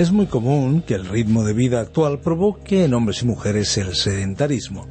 Es 0.00 0.12
muy 0.12 0.24
común 0.24 0.80
que 0.80 0.94
el 0.94 1.04
ritmo 1.04 1.44
de 1.44 1.52
vida 1.52 1.78
actual 1.78 2.20
provoque 2.20 2.84
en 2.84 2.94
hombres 2.94 3.20
y 3.20 3.26
mujeres 3.26 3.76
el 3.76 3.94
sedentarismo. 3.94 4.86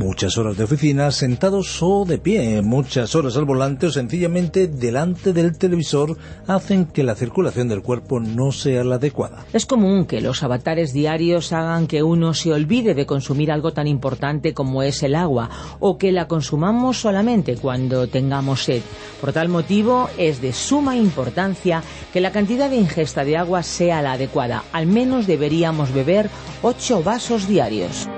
Muchas 0.00 0.38
horas 0.38 0.56
de 0.56 0.64
oficina 0.64 1.10
sentados 1.10 1.82
o 1.82 2.06
de 2.06 2.16
pie, 2.16 2.62
muchas 2.62 3.14
horas 3.14 3.36
al 3.36 3.44
volante 3.44 3.84
o 3.84 3.90
sencillamente 3.90 4.66
delante 4.66 5.34
del 5.34 5.58
televisor 5.58 6.16
hacen 6.46 6.86
que 6.86 7.02
la 7.02 7.14
circulación 7.14 7.68
del 7.68 7.82
cuerpo 7.82 8.18
no 8.18 8.50
sea 8.50 8.82
la 8.82 8.94
adecuada. 8.94 9.44
Es 9.52 9.66
común 9.66 10.06
que 10.06 10.22
los 10.22 10.42
avatares 10.42 10.94
diarios 10.94 11.52
hagan 11.52 11.86
que 11.86 12.02
uno 12.02 12.32
se 12.32 12.50
olvide 12.50 12.94
de 12.94 13.04
consumir 13.04 13.52
algo 13.52 13.74
tan 13.74 13.86
importante 13.86 14.54
como 14.54 14.82
es 14.82 15.02
el 15.02 15.14
agua 15.14 15.50
o 15.80 15.98
que 15.98 16.12
la 16.12 16.28
consumamos 16.28 16.98
solamente 16.98 17.56
cuando 17.56 18.08
tengamos 18.08 18.64
sed. 18.64 18.80
Por 19.20 19.34
tal 19.34 19.50
motivo 19.50 20.08
es 20.16 20.40
de 20.40 20.54
suma 20.54 20.96
importancia 20.96 21.82
que 22.10 22.22
la 22.22 22.32
cantidad 22.32 22.70
de 22.70 22.76
ingesta 22.76 23.22
de 23.22 23.36
agua 23.36 23.62
sea 23.62 24.00
la 24.00 24.12
adecuada 24.12 24.64
al 24.72 24.86
menos 24.86 25.26
deberíamos 25.26 25.92
beber 25.92 26.30
8 26.62 27.02
vasos 27.02 27.46
diarios. 27.46 28.08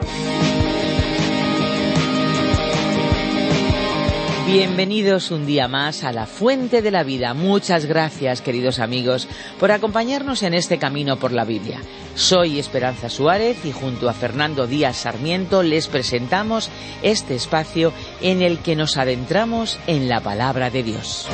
Bienvenidos 4.53 5.31
un 5.31 5.47
día 5.47 5.67
más 5.67 6.05
a 6.05 6.13
la 6.13 6.27
Fuente 6.27 6.83
de 6.83 6.91
la 6.91 7.05
Vida. 7.05 7.33
Muchas 7.33 7.87
gracias, 7.87 8.43
queridos 8.43 8.81
amigos, 8.81 9.27
por 9.59 9.73
acompañarnos 9.73 10.43
en 10.43 10.53
este 10.53 10.77
camino 10.77 11.17
por 11.17 11.33
la 11.33 11.47
Biblia. 11.47 11.81
Soy 12.17 12.59
Esperanza 12.59 13.09
Suárez 13.09 13.65
y 13.65 13.73
junto 13.73 14.11
a 14.11 14.13
Fernando 14.13 14.67
Díaz 14.67 14.99
Sarmiento 14.99 15.63
les 15.63 15.89
presentamos 15.89 16.69
este 17.03 17.35
espacio 17.35 17.95
en 18.21 18.43
el 18.43 18.59
que 18.59 18.77
nos 18.77 18.99
adentramos 18.99 19.79
en 19.87 20.11
la 20.11 20.21
palabra 20.21 20.69
de 20.69 20.83
Dios. 20.83 21.29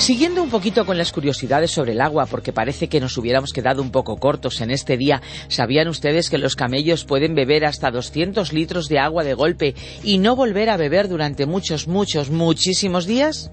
Siguiendo 0.00 0.42
un 0.42 0.48
poquito 0.48 0.86
con 0.86 0.96
las 0.96 1.12
curiosidades 1.12 1.72
sobre 1.72 1.92
el 1.92 2.00
agua, 2.00 2.24
porque 2.24 2.54
parece 2.54 2.88
que 2.88 3.00
nos 3.00 3.18
hubiéramos 3.18 3.52
quedado 3.52 3.82
un 3.82 3.90
poco 3.90 4.16
cortos 4.16 4.62
en 4.62 4.70
este 4.70 4.96
día, 4.96 5.20
¿sabían 5.48 5.88
ustedes 5.88 6.30
que 6.30 6.38
los 6.38 6.56
camellos 6.56 7.04
pueden 7.04 7.34
beber 7.34 7.66
hasta 7.66 7.90
200 7.90 8.54
litros 8.54 8.88
de 8.88 8.98
agua 8.98 9.24
de 9.24 9.34
golpe 9.34 9.74
y 10.02 10.16
no 10.16 10.36
volver 10.36 10.70
a 10.70 10.78
beber 10.78 11.06
durante 11.06 11.44
muchos, 11.44 11.86
muchos, 11.86 12.30
muchísimos 12.30 13.04
días? 13.04 13.50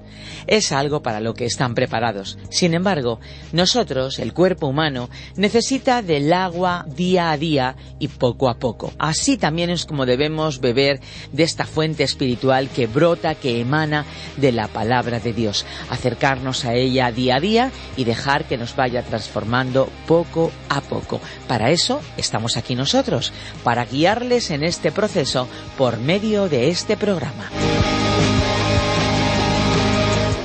Es 0.48 0.72
algo 0.72 1.02
para 1.02 1.20
lo 1.20 1.34
que 1.34 1.44
están 1.44 1.76
preparados. 1.76 2.38
Sin 2.50 2.74
embargo, 2.74 3.20
nosotros, 3.52 4.18
el 4.18 4.34
cuerpo 4.34 4.68
humano, 4.68 5.10
necesita 5.36 6.02
del 6.02 6.32
agua 6.32 6.86
día 6.88 7.32
a 7.32 7.38
día 7.38 7.76
y 8.00 8.08
poco 8.08 8.50
a 8.50 8.58
poco. 8.58 8.94
Así 9.00 9.38
también 9.38 9.70
es 9.70 9.86
como 9.86 10.06
debemos 10.06 10.62
beber 10.62 11.02
de 11.34 11.44
esta 11.44 11.66
fuente 11.66 12.04
espiritual 12.04 12.70
que 12.70 12.88
brota, 12.88 13.36
que 13.36 13.60
emana 13.60 14.06
de 14.38 14.54
la 14.54 14.70
palabra 14.70 15.20
de 15.20 15.34
Dios. 15.34 15.66
Acercar 15.90 16.37
a 16.38 16.74
ella 16.74 17.12
día 17.12 17.36
a 17.36 17.40
día 17.40 17.72
y 17.96 18.04
dejar 18.04 18.46
que 18.46 18.58
nos 18.58 18.76
vaya 18.76 19.04
transformando 19.04 19.90
poco 20.08 20.52
a 20.70 20.82
poco. 20.82 21.20
Para 21.48 21.72
eso 21.72 22.02
estamos 22.16 22.58
aquí 22.58 22.76
nosotros, 22.76 23.34
para 23.64 23.86
guiarles 23.86 24.52
en 24.52 24.64
este 24.64 24.92
proceso 24.92 25.48
por 25.78 25.98
medio 26.00 26.48
de 26.48 26.70
este 26.70 26.96
programa. 26.96 27.50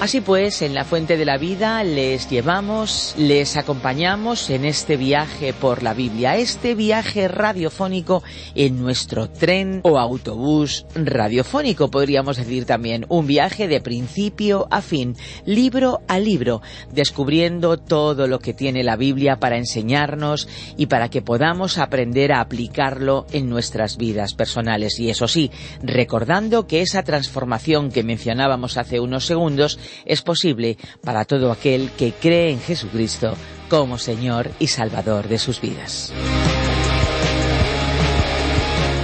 Así 0.02 0.20
pues, 0.20 0.62
en 0.62 0.74
la 0.74 0.84
Fuente 0.84 1.16
de 1.16 1.24
la 1.24 1.38
Vida 1.38 1.84
les 1.84 2.28
llevamos, 2.28 3.14
les 3.16 3.56
acompañamos 3.56 4.50
en 4.50 4.64
este 4.64 4.96
viaje 4.96 5.52
por 5.52 5.84
la 5.84 5.94
Biblia, 5.94 6.36
este 6.36 6.74
viaje 6.74 7.28
radiofónico 7.28 8.24
en 8.56 8.82
nuestro 8.82 9.30
tren 9.30 9.78
o 9.84 10.00
autobús 10.00 10.86
radiofónico, 10.96 11.88
podríamos 11.88 12.36
decir 12.36 12.64
también, 12.64 13.06
un 13.10 13.28
viaje 13.28 13.68
de 13.68 13.80
principio 13.80 14.66
a 14.72 14.82
fin, 14.82 15.14
libro 15.46 16.00
a 16.08 16.18
libro, 16.18 16.62
descubriendo 16.92 17.76
todo 17.76 18.26
lo 18.26 18.40
que 18.40 18.54
tiene 18.54 18.82
la 18.82 18.96
Biblia 18.96 19.36
para 19.36 19.56
enseñarnos 19.56 20.48
y 20.76 20.86
para 20.86 21.10
que 21.10 21.22
podamos 21.22 21.78
aprender 21.78 22.32
a 22.32 22.40
aplicarlo 22.40 23.24
en 23.30 23.48
nuestras 23.48 23.98
vidas 23.98 24.34
personales. 24.34 24.98
Y 24.98 25.10
eso 25.10 25.28
sí, 25.28 25.52
recordando 25.80 26.66
que 26.66 26.80
esa 26.80 27.04
transformación 27.04 27.92
que 27.92 28.02
mencionábamos 28.02 28.76
hace 28.76 28.98
unos 28.98 29.26
segundos 29.26 29.78
es 30.04 30.22
posible 30.22 30.76
para 31.02 31.24
todo 31.24 31.52
aquel 31.52 31.90
que 31.92 32.12
cree 32.12 32.50
en 32.50 32.60
Jesucristo 32.60 33.34
como 33.68 33.98
Señor 33.98 34.50
y 34.58 34.66
Salvador 34.66 35.28
de 35.28 35.38
sus 35.38 35.60
vidas. 35.60 36.12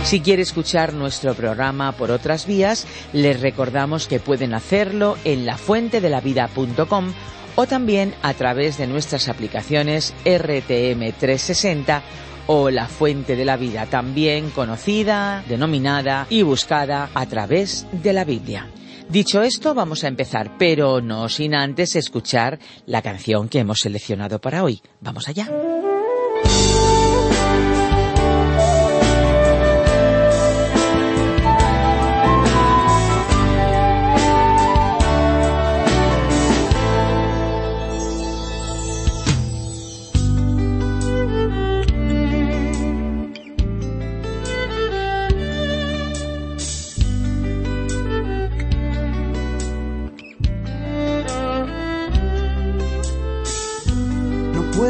Si 0.04 0.20
quiere 0.20 0.40
escuchar 0.40 0.94
nuestro 0.94 1.34
programa 1.34 1.92
por 1.92 2.10
otras 2.10 2.46
vías, 2.46 2.86
les 3.12 3.40
recordamos 3.40 4.06
que 4.06 4.20
pueden 4.20 4.54
hacerlo 4.54 5.18
en 5.24 5.44
lafuentedelavida.com 5.44 7.12
o 7.56 7.66
también 7.66 8.14
a 8.22 8.32
través 8.34 8.78
de 8.78 8.86
nuestras 8.86 9.28
aplicaciones 9.28 10.14
RTM360 10.24 12.00
o 12.46 12.70
La 12.70 12.86
Fuente 12.86 13.36
de 13.36 13.44
la 13.44 13.56
Vida, 13.56 13.84
también 13.86 14.48
conocida, 14.50 15.44
denominada 15.46 16.26
y 16.30 16.42
buscada 16.42 17.10
a 17.12 17.26
través 17.26 17.86
de 17.92 18.12
la 18.14 18.24
Biblia. 18.24 18.66
Dicho 19.08 19.42
esto, 19.42 19.72
vamos 19.72 20.04
a 20.04 20.08
empezar, 20.08 20.58
pero 20.58 21.00
no 21.00 21.30
sin 21.30 21.54
antes 21.54 21.96
escuchar 21.96 22.58
la 22.84 23.00
canción 23.00 23.48
que 23.48 23.60
hemos 23.60 23.78
seleccionado 23.78 24.38
para 24.38 24.62
hoy. 24.62 24.82
Vamos 25.00 25.28
allá. 25.28 25.48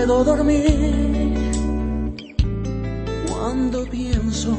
Dormir 0.09 1.35
cuando 3.29 3.85
pienso 3.85 4.57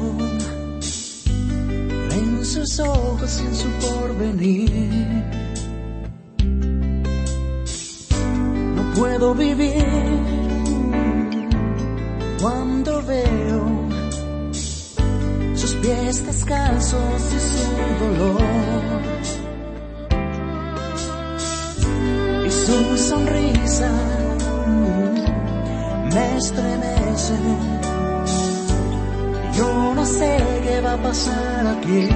en 2.12 2.44
sus 2.44 2.78
ojos 2.78 3.40
y 3.42 3.46
en 3.46 3.54
su 3.54 3.68
porvenir. 3.84 5.24
No 8.76 8.94
puedo 8.94 9.34
vivir 9.34 9.84
cuando 12.40 13.02
veo 13.02 13.88
sus 15.54 15.74
pies 15.74 16.24
descalzos 16.26 17.22
y 17.36 17.40
su 17.50 18.04
dolor. 18.04 18.40
Y 22.46 22.50
su 22.50 22.96
sonrisa 22.96 24.19
Yo 29.56 29.94
no 29.94 30.04
sé 30.04 30.38
qué 30.64 30.80
va 30.80 30.94
a 30.94 30.96
pasar 30.96 31.66
aquí. 31.66 32.08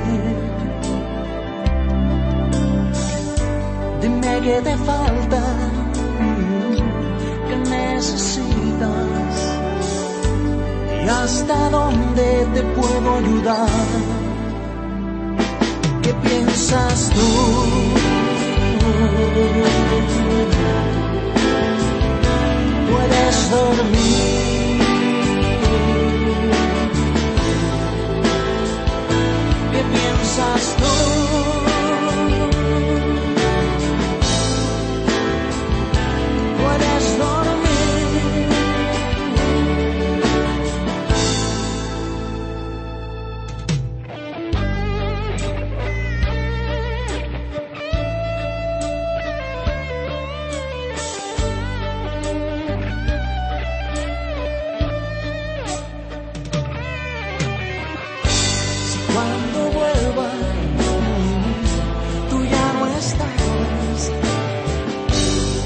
Dime 4.01 4.41
qué 4.43 4.61
te 4.63 4.77
falta, 4.77 5.43
qué 7.49 7.57
necesitas 7.71 9.35
y 11.05 11.09
hasta 11.09 11.71
dónde 11.71 12.47
te 12.55 12.63
puedo 12.77 13.15
ayudar. 13.17 13.69
¿Qué 16.03 16.13
piensas 16.15 17.11
tú? 17.15 18.05
puedes 22.91 23.51
dormir. 23.51 24.54
I 30.37 30.59
no 30.81 31.44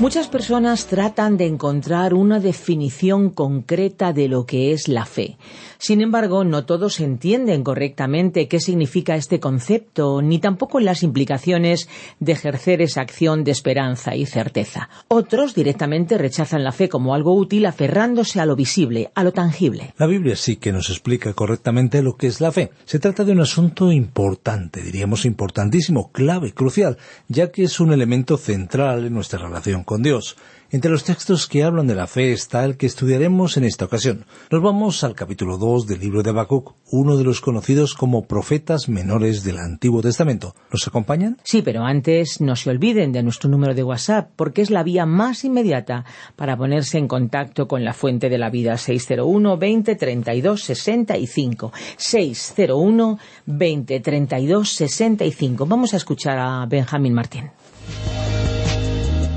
Muchas 0.00 0.28
personas 0.28 0.86
tratan 0.86 1.36
de 1.36 1.46
encontrar 1.46 2.14
una 2.14 2.40
definición 2.40 3.28
concreta 3.28 4.14
de 4.14 4.28
lo 4.28 4.46
que 4.46 4.72
es 4.72 4.88
la 4.88 5.04
fe. 5.04 5.36
Sin 5.80 6.02
embargo, 6.02 6.44
no 6.44 6.66
todos 6.66 7.00
entienden 7.00 7.64
correctamente 7.64 8.48
qué 8.48 8.60
significa 8.60 9.16
este 9.16 9.40
concepto, 9.40 10.20
ni 10.20 10.38
tampoco 10.38 10.78
las 10.78 11.02
implicaciones 11.02 11.88
de 12.18 12.32
ejercer 12.32 12.82
esa 12.82 13.00
acción 13.00 13.44
de 13.44 13.52
esperanza 13.52 14.14
y 14.14 14.26
certeza. 14.26 14.90
Otros 15.08 15.54
directamente 15.54 16.18
rechazan 16.18 16.64
la 16.64 16.72
fe 16.72 16.90
como 16.90 17.14
algo 17.14 17.34
útil 17.34 17.64
aferrándose 17.64 18.40
a 18.40 18.44
lo 18.44 18.56
visible, 18.56 19.10
a 19.14 19.24
lo 19.24 19.32
tangible. 19.32 19.94
La 19.96 20.06
Biblia 20.06 20.36
sí 20.36 20.56
que 20.56 20.70
nos 20.70 20.90
explica 20.90 21.32
correctamente 21.32 22.02
lo 22.02 22.14
que 22.14 22.26
es 22.26 22.42
la 22.42 22.52
fe. 22.52 22.72
Se 22.84 22.98
trata 22.98 23.24
de 23.24 23.32
un 23.32 23.40
asunto 23.40 23.90
importante, 23.90 24.82
diríamos 24.82 25.24
importantísimo, 25.24 26.12
clave, 26.12 26.52
crucial, 26.52 26.98
ya 27.26 27.50
que 27.50 27.62
es 27.62 27.80
un 27.80 27.94
elemento 27.94 28.36
central 28.36 29.06
en 29.06 29.14
nuestra 29.14 29.38
relación 29.38 29.82
con 29.84 30.02
Dios. 30.02 30.36
Entre 30.72 30.88
los 30.88 31.02
textos 31.02 31.48
que 31.48 31.64
hablan 31.64 31.88
de 31.88 31.96
la 31.96 32.06
fe 32.06 32.30
está 32.30 32.64
el 32.64 32.76
que 32.76 32.86
estudiaremos 32.86 33.56
en 33.56 33.64
esta 33.64 33.86
ocasión. 33.86 34.24
Nos 34.52 34.62
vamos 34.62 35.02
al 35.02 35.16
capítulo 35.16 35.58
2 35.58 35.88
del 35.88 35.98
libro 35.98 36.22
de 36.22 36.30
Habacuc, 36.30 36.76
uno 36.92 37.16
de 37.16 37.24
los 37.24 37.40
conocidos 37.40 37.94
como 37.94 38.22
profetas 38.22 38.88
menores 38.88 39.42
del 39.42 39.58
Antiguo 39.58 40.00
Testamento. 40.00 40.54
¿Nos 40.70 40.86
acompañan? 40.86 41.38
Sí, 41.42 41.62
pero 41.62 41.82
antes 41.82 42.40
no 42.40 42.54
se 42.54 42.70
olviden 42.70 43.10
de 43.10 43.24
nuestro 43.24 43.50
número 43.50 43.74
de 43.74 43.82
WhatsApp, 43.82 44.30
porque 44.36 44.62
es 44.62 44.70
la 44.70 44.84
vía 44.84 45.06
más 45.06 45.44
inmediata 45.44 46.04
para 46.36 46.56
ponerse 46.56 46.98
en 46.98 47.08
contacto 47.08 47.66
con 47.66 47.84
la 47.84 47.92
fuente 47.92 48.28
de 48.28 48.38
la 48.38 48.48
vida 48.48 48.76
601 48.76 49.58
20 49.58 49.96
32 49.96 50.62
65. 50.62 51.72
601 51.96 53.18
20 53.46 53.98
32 53.98 54.68
65. 54.68 55.66
Vamos 55.66 55.94
a 55.94 55.96
escuchar 55.96 56.38
a 56.38 56.64
Benjamín 56.66 57.14
Martín. 57.14 57.50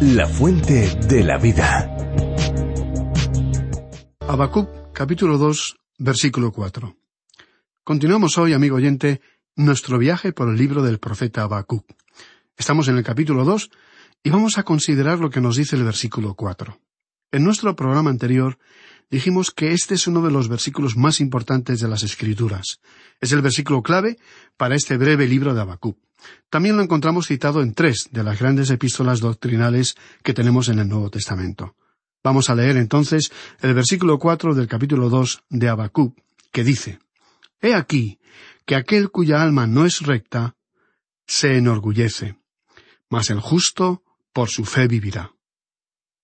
La 0.01 0.27
fuente 0.27 0.95
de 1.07 1.23
la 1.23 1.37
vida. 1.37 1.89
Habacuc, 4.21 4.91
capítulo 4.91 5.37
2, 5.37 5.77
versículo 5.99 6.51
4. 6.51 6.95
Continuamos 7.83 8.37
hoy, 8.37 8.53
amigo 8.53 8.77
oyente, 8.77 9.21
nuestro 9.55 9.97
viaje 9.97 10.33
por 10.33 10.49
el 10.49 10.57
libro 10.57 10.81
del 10.81 10.99
profeta 10.99 11.43
Habacuc. 11.43 11.85
Estamos 12.57 12.87
en 12.87 12.97
el 12.97 13.03
capítulo 13.03 13.45
2 13.45 13.69
y 14.23 14.29
vamos 14.29 14.57
a 14.57 14.63
considerar 14.63 15.19
lo 15.19 15.29
que 15.29 15.41
nos 15.41 15.55
dice 15.55 15.75
el 15.75 15.83
versículo 15.83 16.33
4. 16.35 16.77
En 17.31 17.43
nuestro 17.43 17.75
programa 17.75 18.09
anterior 18.09 18.57
dijimos 19.09 19.51
que 19.51 19.71
este 19.71 19.95
es 19.95 20.07
uno 20.07 20.21
de 20.21 20.31
los 20.31 20.49
versículos 20.49 20.95
más 20.97 21.19
importantes 21.19 21.79
de 21.79 21.87
las 21.87 22.03
Escrituras. 22.03 22.79
Es 23.19 23.31
el 23.31 23.41
versículo 23.41 23.81
clave 23.81 24.17
para 24.57 24.75
este 24.75 24.97
breve 24.97 25.27
libro 25.27 25.53
de 25.53 25.61
Habacuc. 25.61 25.97
También 26.49 26.77
lo 26.77 26.83
encontramos 26.83 27.27
citado 27.27 27.61
en 27.61 27.73
tres 27.73 28.09
de 28.11 28.23
las 28.23 28.39
grandes 28.39 28.69
epístolas 28.69 29.19
doctrinales 29.19 29.95
que 30.23 30.33
tenemos 30.33 30.69
en 30.69 30.79
el 30.79 30.87
Nuevo 30.87 31.09
Testamento. 31.09 31.75
Vamos 32.23 32.49
a 32.49 32.55
leer 32.55 32.77
entonces 32.77 33.31
el 33.61 33.73
versículo 33.73 34.17
cuatro 34.17 34.55
del 34.55 34.67
capítulo 34.67 35.09
dos 35.09 35.43
de 35.49 35.67
Habacuc, 35.67 36.17
que 36.51 36.63
dice 36.63 36.99
He 37.61 37.73
aquí 37.73 38.19
que 38.65 38.75
aquel 38.75 39.11
cuya 39.11 39.41
alma 39.41 39.67
no 39.67 39.85
es 39.85 40.01
recta 40.01 40.55
se 41.25 41.57
enorgullece, 41.57 42.37
mas 43.09 43.29
el 43.29 43.39
justo 43.39 44.03
por 44.31 44.49
su 44.49 44.65
fe 44.65 44.87
vivirá. 44.87 45.32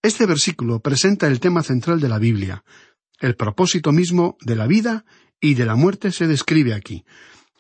Este 0.02 0.26
versículo 0.26 0.80
presenta 0.80 1.28
el 1.28 1.40
tema 1.40 1.64
central 1.64 2.00
de 2.00 2.10
la 2.10 2.20
Biblia. 2.20 2.64
El 3.20 3.36
propósito 3.36 3.92
mismo 3.92 4.38
de 4.42 4.56
la 4.56 4.68
vida 4.68 5.06
y 5.42 5.56
de 5.56 5.66
la 5.66 5.76
muerte 5.76 6.12
se 6.12 6.28
describe 6.28 6.74
aquí 6.74 7.06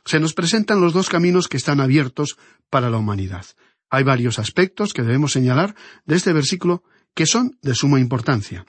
se 0.09 0.19
nos 0.19 0.33
presentan 0.33 0.81
los 0.81 0.93
dos 0.93 1.07
caminos 1.07 1.47
que 1.47 1.57
están 1.57 1.79
abiertos 1.79 2.37
para 2.71 2.89
la 2.89 2.97
humanidad. 2.97 3.45
Hay 3.91 4.03
varios 4.03 4.39
aspectos 4.39 4.91
que 4.91 5.03
debemos 5.03 5.31
señalar 5.31 5.75
de 6.05 6.15
este 6.15 6.33
versículo 6.33 6.83
que 7.13 7.27
son 7.27 7.59
de 7.61 7.75
suma 7.75 7.99
importancia. 7.99 8.65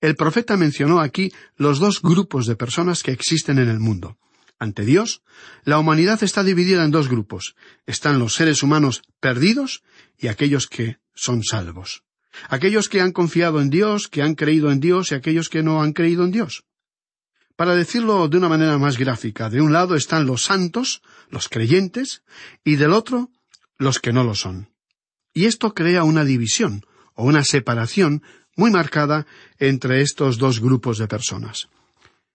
El 0.00 0.16
profeta 0.16 0.56
mencionó 0.56 0.98
aquí 0.98 1.30
los 1.56 1.78
dos 1.78 2.02
grupos 2.02 2.46
de 2.46 2.56
personas 2.56 3.04
que 3.04 3.12
existen 3.12 3.58
en 3.58 3.68
el 3.68 3.78
mundo. 3.78 4.18
Ante 4.58 4.84
Dios, 4.84 5.22
la 5.62 5.78
humanidad 5.78 6.20
está 6.24 6.42
dividida 6.42 6.84
en 6.84 6.90
dos 6.90 7.08
grupos. 7.08 7.54
Están 7.86 8.18
los 8.18 8.34
seres 8.34 8.64
humanos 8.64 9.02
perdidos 9.20 9.84
y 10.18 10.26
aquellos 10.26 10.66
que 10.66 10.98
son 11.14 11.44
salvos. 11.44 12.02
Aquellos 12.48 12.88
que 12.88 13.00
han 13.00 13.12
confiado 13.12 13.60
en 13.60 13.70
Dios, 13.70 14.08
que 14.08 14.22
han 14.22 14.34
creído 14.34 14.70
en 14.70 14.80
Dios 14.80 15.10
y 15.10 15.14
aquellos 15.14 15.48
que 15.48 15.62
no 15.62 15.82
han 15.82 15.92
creído 15.92 16.24
en 16.24 16.30
Dios. 16.30 16.64
Para 17.56 17.74
decirlo 17.74 18.28
de 18.28 18.38
una 18.38 18.48
manera 18.48 18.78
más 18.78 18.96
gráfica, 18.96 19.50
de 19.50 19.60
un 19.60 19.72
lado 19.72 19.94
están 19.94 20.26
los 20.26 20.44
santos, 20.44 21.02
los 21.28 21.48
creyentes, 21.48 22.22
y 22.64 22.76
del 22.76 22.92
otro 22.92 23.30
los 23.76 23.98
que 23.98 24.12
no 24.12 24.24
lo 24.24 24.34
son. 24.34 24.70
Y 25.34 25.44
esto 25.44 25.74
crea 25.74 26.04
una 26.04 26.24
división 26.24 26.84
o 27.14 27.24
una 27.24 27.44
separación 27.44 28.22
muy 28.56 28.70
marcada 28.70 29.26
entre 29.58 30.02
estos 30.02 30.38
dos 30.38 30.60
grupos 30.60 30.98
de 30.98 31.08
personas. 31.08 31.68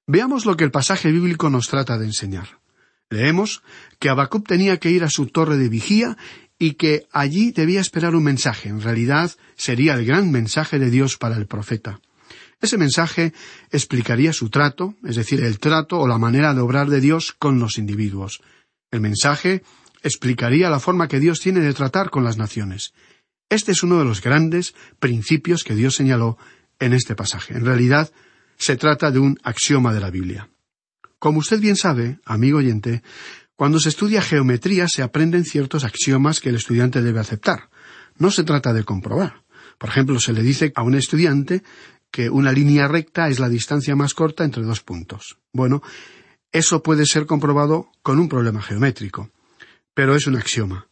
Veamos 0.08 0.46
lo 0.46 0.56
que 0.56 0.64
el 0.64 0.72
pasaje 0.72 1.12
bíblico 1.12 1.50
nos 1.50 1.68
trata 1.68 1.98
de 1.98 2.06
enseñar. 2.06 2.60
Leemos 3.10 3.62
que 4.00 4.10
Habacuc 4.10 4.48
tenía 4.48 4.78
que 4.78 4.92
ir 4.92 5.04
a 5.04 5.10
su 5.10 5.28
torre 5.28 5.58
de 5.58 5.70
vigía 5.70 6.18
y 6.58 6.74
que 6.74 7.08
allí 7.12 7.52
debía 7.52 7.82
esperar 7.82 8.16
un 8.16 8.24
mensaje. 8.24 8.70
En 8.70 8.82
realidad 8.82 9.32
sería 9.56 9.96
el 9.96 10.06
gran 10.06 10.32
mensaje 10.32 10.80
de 10.80 10.90
Dios 10.90 11.18
para 11.18 11.38
el 11.38 11.48
profeta. 11.48 12.00
Ese 12.62 12.78
mensaje 12.78 13.34
explicaría 13.72 14.34
su 14.34 14.50
trato, 14.50 14.96
es 15.04 15.16
decir, 15.18 15.44
el 15.44 15.60
trato 15.60 16.00
o 16.00 16.08
la 16.08 16.18
manera 16.18 16.54
de 16.54 16.62
obrar 16.62 16.90
de 16.90 17.02
Dios 17.02 17.34
con 17.34 17.60
los 17.60 17.78
individuos. 17.78 18.42
El 18.92 19.02
mensaje 19.02 19.64
explicaría 20.02 20.70
la 20.70 20.80
forma 20.80 21.08
que 21.08 21.20
Dios 21.20 21.40
tiene 21.40 21.60
de 21.60 21.74
tratar 21.74 22.10
con 22.10 22.24
las 22.24 22.38
naciones. 22.38 22.94
Este 23.50 23.74
es 23.74 23.84
uno 23.84 24.00
de 24.00 24.06
los 24.06 24.22
grandes 24.22 24.74
principios 25.00 25.64
que 25.64 25.76
Dios 25.76 25.96
señaló 25.96 26.38
en 26.80 26.94
este 26.94 27.16
pasaje. 27.16 27.54
En 27.54 27.66
realidad, 27.66 28.12
se 28.58 28.78
trata 28.78 29.12
de 29.12 29.20
un 29.20 29.38
axioma 29.44 29.94
de 29.94 30.00
la 30.00 30.10
Biblia. 30.10 30.50
Como 31.20 31.40
usted 31.40 31.60
bien 31.60 31.76
sabe, 31.76 32.20
amigo 32.26 32.60
oyente, 32.60 33.04
cuando 33.56 33.80
se 33.80 33.90
estudia 33.90 34.22
geometría 34.22 34.88
se 34.88 35.02
aprenden 35.02 35.46
ciertos 35.46 35.84
axiomas 35.84 36.40
que 36.40 36.50
el 36.50 36.56
estudiante 36.56 37.02
debe 37.02 37.20
aceptar. 37.20 37.70
No 38.18 38.32
se 38.32 38.44
trata 38.44 38.74
de 38.74 38.84
comprobar. 38.84 39.44
Por 39.78 39.90
ejemplo, 39.90 40.20
se 40.20 40.34
le 40.34 40.42
dice 40.42 40.72
a 40.76 40.84
un 40.84 40.96
estudiante 40.96 41.64
que 42.12 42.30
una 42.30 42.52
línea 42.52 42.88
recta 42.88 43.28
es 43.28 43.40
la 43.40 43.50
distancia 43.50 43.96
más 43.96 44.14
corta 44.14 44.44
entre 44.44 44.64
dos 44.64 44.82
puntos. 44.82 45.38
Bueno, 45.52 45.82
eso 46.52 46.82
puede 46.84 47.06
ser 47.06 47.26
comprobado 47.26 47.90
con 48.02 48.20
un 48.20 48.30
problema 48.30 48.62
geométrico, 48.62 49.32
pero 49.94 50.16
es 50.16 50.28
un 50.28 50.38
axioma. 50.38 50.88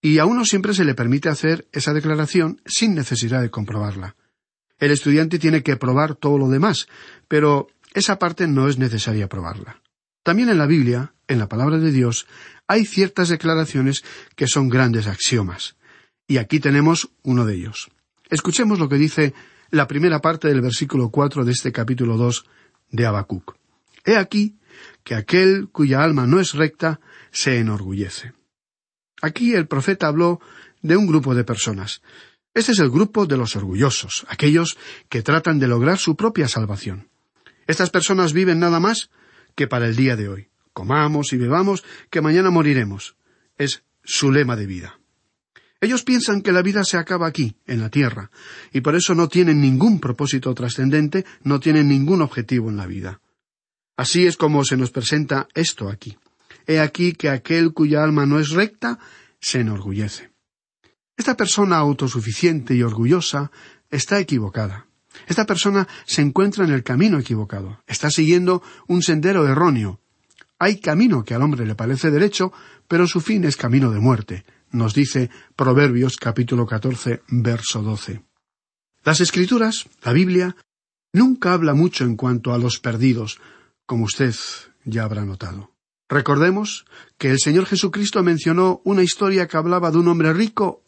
Y 0.00 0.18
a 0.18 0.26
uno 0.26 0.44
siempre 0.44 0.74
se 0.74 0.84
le 0.84 0.94
permite 0.94 1.28
hacer 1.28 1.66
esa 1.72 1.94
declaración 1.94 2.60
sin 2.66 2.94
necesidad 2.94 3.40
de 3.40 3.50
comprobarla. 3.50 4.16
El 4.78 4.90
estudiante 4.90 5.38
tiene 5.38 5.62
que 5.62 5.76
probar 5.76 6.16
todo 6.16 6.38
lo 6.38 6.48
demás, 6.48 6.88
pero 7.28 7.68
esa 7.94 8.18
parte 8.18 8.46
no 8.48 8.68
es 8.68 8.78
necesaria 8.78 9.28
probarla. 9.28 9.80
También 10.22 10.48
en 10.48 10.58
la 10.58 10.66
Biblia, 10.66 11.14
en 11.32 11.38
la 11.38 11.48
palabra 11.48 11.78
de 11.78 11.90
Dios, 11.90 12.26
hay 12.66 12.84
ciertas 12.84 13.28
declaraciones 13.28 14.04
que 14.36 14.46
son 14.46 14.68
grandes 14.68 15.06
axiomas. 15.06 15.76
Y 16.28 16.38
aquí 16.38 16.60
tenemos 16.60 17.10
uno 17.22 17.44
de 17.44 17.54
ellos. 17.54 17.90
Escuchemos 18.30 18.78
lo 18.78 18.88
que 18.88 18.96
dice 18.96 19.34
la 19.70 19.86
primera 19.86 20.20
parte 20.20 20.48
del 20.48 20.60
versículo 20.60 21.10
cuatro 21.10 21.44
de 21.44 21.52
este 21.52 21.72
capítulo 21.72 22.16
dos 22.16 22.44
de 22.90 23.06
Habacuc. 23.06 23.56
He 24.04 24.16
aquí 24.16 24.56
que 25.04 25.14
aquel 25.14 25.68
cuya 25.70 26.02
alma 26.02 26.26
no 26.26 26.40
es 26.40 26.54
recta 26.54 27.00
se 27.30 27.58
enorgullece. 27.58 28.32
Aquí 29.20 29.54
el 29.54 29.66
profeta 29.66 30.06
habló 30.06 30.40
de 30.82 30.96
un 30.96 31.06
grupo 31.06 31.34
de 31.34 31.44
personas. 31.44 32.02
Este 32.54 32.72
es 32.72 32.78
el 32.80 32.90
grupo 32.90 33.26
de 33.26 33.36
los 33.36 33.56
orgullosos, 33.56 34.26
aquellos 34.28 34.76
que 35.08 35.22
tratan 35.22 35.58
de 35.58 35.68
lograr 35.68 35.98
su 35.98 36.16
propia 36.16 36.48
salvación. 36.48 37.08
Estas 37.66 37.90
personas 37.90 38.32
viven 38.32 38.58
nada 38.58 38.80
más 38.80 39.10
que 39.54 39.68
para 39.68 39.86
el 39.86 39.96
día 39.96 40.16
de 40.16 40.28
hoy. 40.28 40.51
Comamos 40.72 41.32
y 41.32 41.36
bebamos, 41.36 41.84
que 42.10 42.20
mañana 42.20 42.50
moriremos. 42.50 43.16
Es 43.56 43.84
su 44.02 44.32
lema 44.32 44.56
de 44.56 44.66
vida. 44.66 44.98
Ellos 45.80 46.04
piensan 46.04 46.42
que 46.42 46.52
la 46.52 46.62
vida 46.62 46.84
se 46.84 46.96
acaba 46.96 47.26
aquí, 47.26 47.56
en 47.66 47.80
la 47.80 47.90
tierra, 47.90 48.30
y 48.72 48.82
por 48.82 48.94
eso 48.94 49.16
no 49.16 49.28
tienen 49.28 49.60
ningún 49.60 49.98
propósito 49.98 50.54
trascendente, 50.54 51.24
no 51.42 51.58
tienen 51.58 51.88
ningún 51.88 52.22
objetivo 52.22 52.70
en 52.70 52.76
la 52.76 52.86
vida. 52.86 53.20
Así 53.96 54.26
es 54.26 54.36
como 54.36 54.64
se 54.64 54.76
nos 54.76 54.90
presenta 54.90 55.48
esto 55.54 55.88
aquí. 55.88 56.16
He 56.66 56.78
aquí 56.78 57.12
que 57.12 57.28
aquel 57.28 57.72
cuya 57.72 58.04
alma 58.04 58.26
no 58.26 58.38
es 58.38 58.50
recta 58.50 58.98
se 59.40 59.60
enorgullece. 59.60 60.30
Esta 61.16 61.36
persona 61.36 61.76
autosuficiente 61.78 62.74
y 62.74 62.82
orgullosa 62.82 63.50
está 63.90 64.18
equivocada. 64.20 64.86
Esta 65.26 65.44
persona 65.46 65.86
se 66.06 66.22
encuentra 66.22 66.64
en 66.64 66.72
el 66.72 66.82
camino 66.82 67.18
equivocado, 67.18 67.82
está 67.86 68.10
siguiendo 68.10 68.62
un 68.88 69.02
sendero 69.02 69.46
erróneo. 69.46 70.00
Hay 70.62 70.76
camino 70.76 71.24
que 71.24 71.34
al 71.34 71.42
hombre 71.42 71.66
le 71.66 71.74
parece 71.74 72.12
derecho, 72.12 72.52
pero 72.86 73.08
su 73.08 73.20
fin 73.20 73.42
es 73.42 73.56
camino 73.56 73.90
de 73.90 73.98
muerte, 73.98 74.44
nos 74.70 74.94
dice 74.94 75.28
Proverbios 75.56 76.16
capítulo 76.16 76.66
14, 76.66 77.24
verso 77.30 77.82
12. 77.82 78.22
Las 79.02 79.20
Escrituras, 79.20 79.86
la 80.04 80.12
Biblia, 80.12 80.54
nunca 81.12 81.52
habla 81.52 81.74
mucho 81.74 82.04
en 82.04 82.14
cuanto 82.14 82.54
a 82.54 82.58
los 82.58 82.78
perdidos, 82.78 83.40
como 83.86 84.04
usted 84.04 84.36
ya 84.84 85.02
habrá 85.02 85.24
notado. 85.24 85.72
Recordemos 86.08 86.84
que 87.18 87.32
el 87.32 87.40
Señor 87.40 87.66
Jesucristo 87.66 88.22
mencionó 88.22 88.82
una 88.84 89.02
historia 89.02 89.48
que 89.48 89.56
hablaba 89.56 89.90
de 89.90 89.98
un 89.98 90.06
hombre 90.06 90.32
rico 90.32 90.84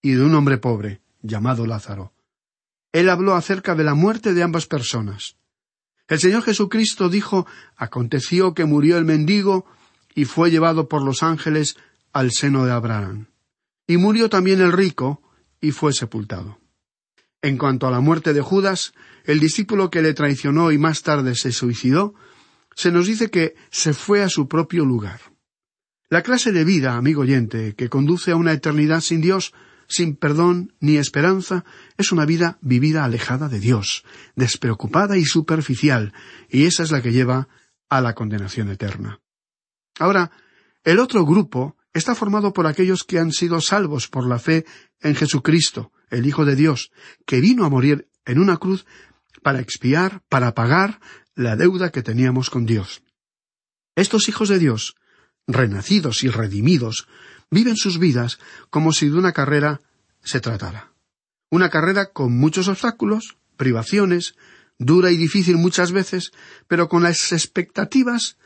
y 0.00 0.12
de 0.12 0.24
un 0.24 0.32
hombre 0.36 0.58
pobre, 0.58 1.00
llamado 1.22 1.66
Lázaro. 1.66 2.12
Él 2.92 3.08
habló 3.08 3.34
acerca 3.34 3.74
de 3.74 3.82
la 3.82 3.94
muerte 3.94 4.32
de 4.32 4.44
ambas 4.44 4.66
personas. 4.66 5.41
El 6.12 6.20
Señor 6.20 6.42
Jesucristo 6.42 7.08
dijo 7.08 7.46
Aconteció 7.74 8.52
que 8.52 8.66
murió 8.66 8.98
el 8.98 9.06
mendigo 9.06 9.64
y 10.14 10.26
fue 10.26 10.50
llevado 10.50 10.86
por 10.86 11.02
los 11.02 11.22
ángeles 11.22 11.78
al 12.12 12.32
seno 12.32 12.66
de 12.66 12.72
Abraham. 12.72 13.28
Y 13.86 13.96
murió 13.96 14.28
también 14.28 14.60
el 14.60 14.72
rico, 14.72 15.22
y 15.58 15.70
fue 15.70 15.94
sepultado. 15.94 16.58
En 17.40 17.56
cuanto 17.56 17.86
a 17.86 17.90
la 17.90 18.00
muerte 18.00 18.34
de 18.34 18.42
Judas, 18.42 18.92
el 19.24 19.40
discípulo 19.40 19.90
que 19.90 20.02
le 20.02 20.12
traicionó 20.12 20.70
y 20.70 20.76
más 20.76 21.02
tarde 21.02 21.34
se 21.34 21.50
suicidó, 21.50 22.12
se 22.76 22.92
nos 22.92 23.06
dice 23.06 23.30
que 23.30 23.54
se 23.70 23.94
fue 23.94 24.22
a 24.22 24.28
su 24.28 24.48
propio 24.48 24.84
lugar. 24.84 25.18
La 26.10 26.22
clase 26.22 26.52
de 26.52 26.64
vida, 26.64 26.98
amigo 26.98 27.22
oyente, 27.22 27.74
que 27.74 27.88
conduce 27.88 28.32
a 28.32 28.36
una 28.36 28.52
eternidad 28.52 29.00
sin 29.00 29.22
Dios, 29.22 29.54
sin 29.92 30.16
perdón 30.16 30.74
ni 30.80 30.96
esperanza, 30.96 31.64
es 31.98 32.12
una 32.12 32.24
vida 32.24 32.58
vivida 32.62 33.04
alejada 33.04 33.48
de 33.48 33.60
Dios, 33.60 34.04
despreocupada 34.34 35.18
y 35.18 35.24
superficial, 35.24 36.14
y 36.48 36.64
esa 36.64 36.82
es 36.82 36.90
la 36.90 37.02
que 37.02 37.12
lleva 37.12 37.48
a 37.88 38.00
la 38.00 38.14
condenación 38.14 38.70
eterna. 38.70 39.20
Ahora, 39.98 40.30
el 40.82 40.98
otro 40.98 41.26
grupo 41.26 41.76
está 41.92 42.14
formado 42.14 42.52
por 42.54 42.66
aquellos 42.66 43.04
que 43.04 43.18
han 43.18 43.32
sido 43.32 43.60
salvos 43.60 44.08
por 44.08 44.26
la 44.26 44.38
fe 44.38 44.64
en 45.00 45.14
Jesucristo, 45.14 45.92
el 46.10 46.26
Hijo 46.26 46.44
de 46.46 46.56
Dios, 46.56 46.90
que 47.26 47.40
vino 47.40 47.64
a 47.64 47.68
morir 47.68 48.08
en 48.24 48.38
una 48.38 48.56
cruz 48.56 48.86
para 49.42 49.60
expiar, 49.60 50.22
para 50.28 50.54
pagar 50.54 51.00
la 51.34 51.56
deuda 51.56 51.90
que 51.90 52.02
teníamos 52.02 52.48
con 52.48 52.64
Dios. 52.64 53.02
Estos 53.94 54.28
hijos 54.28 54.48
de 54.48 54.58
Dios, 54.58 54.96
renacidos 55.46 56.24
y 56.24 56.28
redimidos, 56.28 57.06
viven 57.52 57.76
sus 57.76 58.00
vidas 58.00 58.40
como 58.70 58.92
si 58.92 59.08
de 59.08 59.18
una 59.18 59.32
carrera 59.32 59.80
se 60.24 60.40
tratara. 60.40 60.92
Una 61.50 61.68
carrera 61.68 62.06
con 62.06 62.36
muchos 62.36 62.66
obstáculos, 62.66 63.36
privaciones, 63.56 64.34
dura 64.78 65.12
y 65.12 65.16
difícil 65.16 65.58
muchas 65.58 65.92
veces, 65.92 66.32
pero 66.66 66.88
con 66.88 67.02
las 67.04 67.30
expectativas 67.30 68.38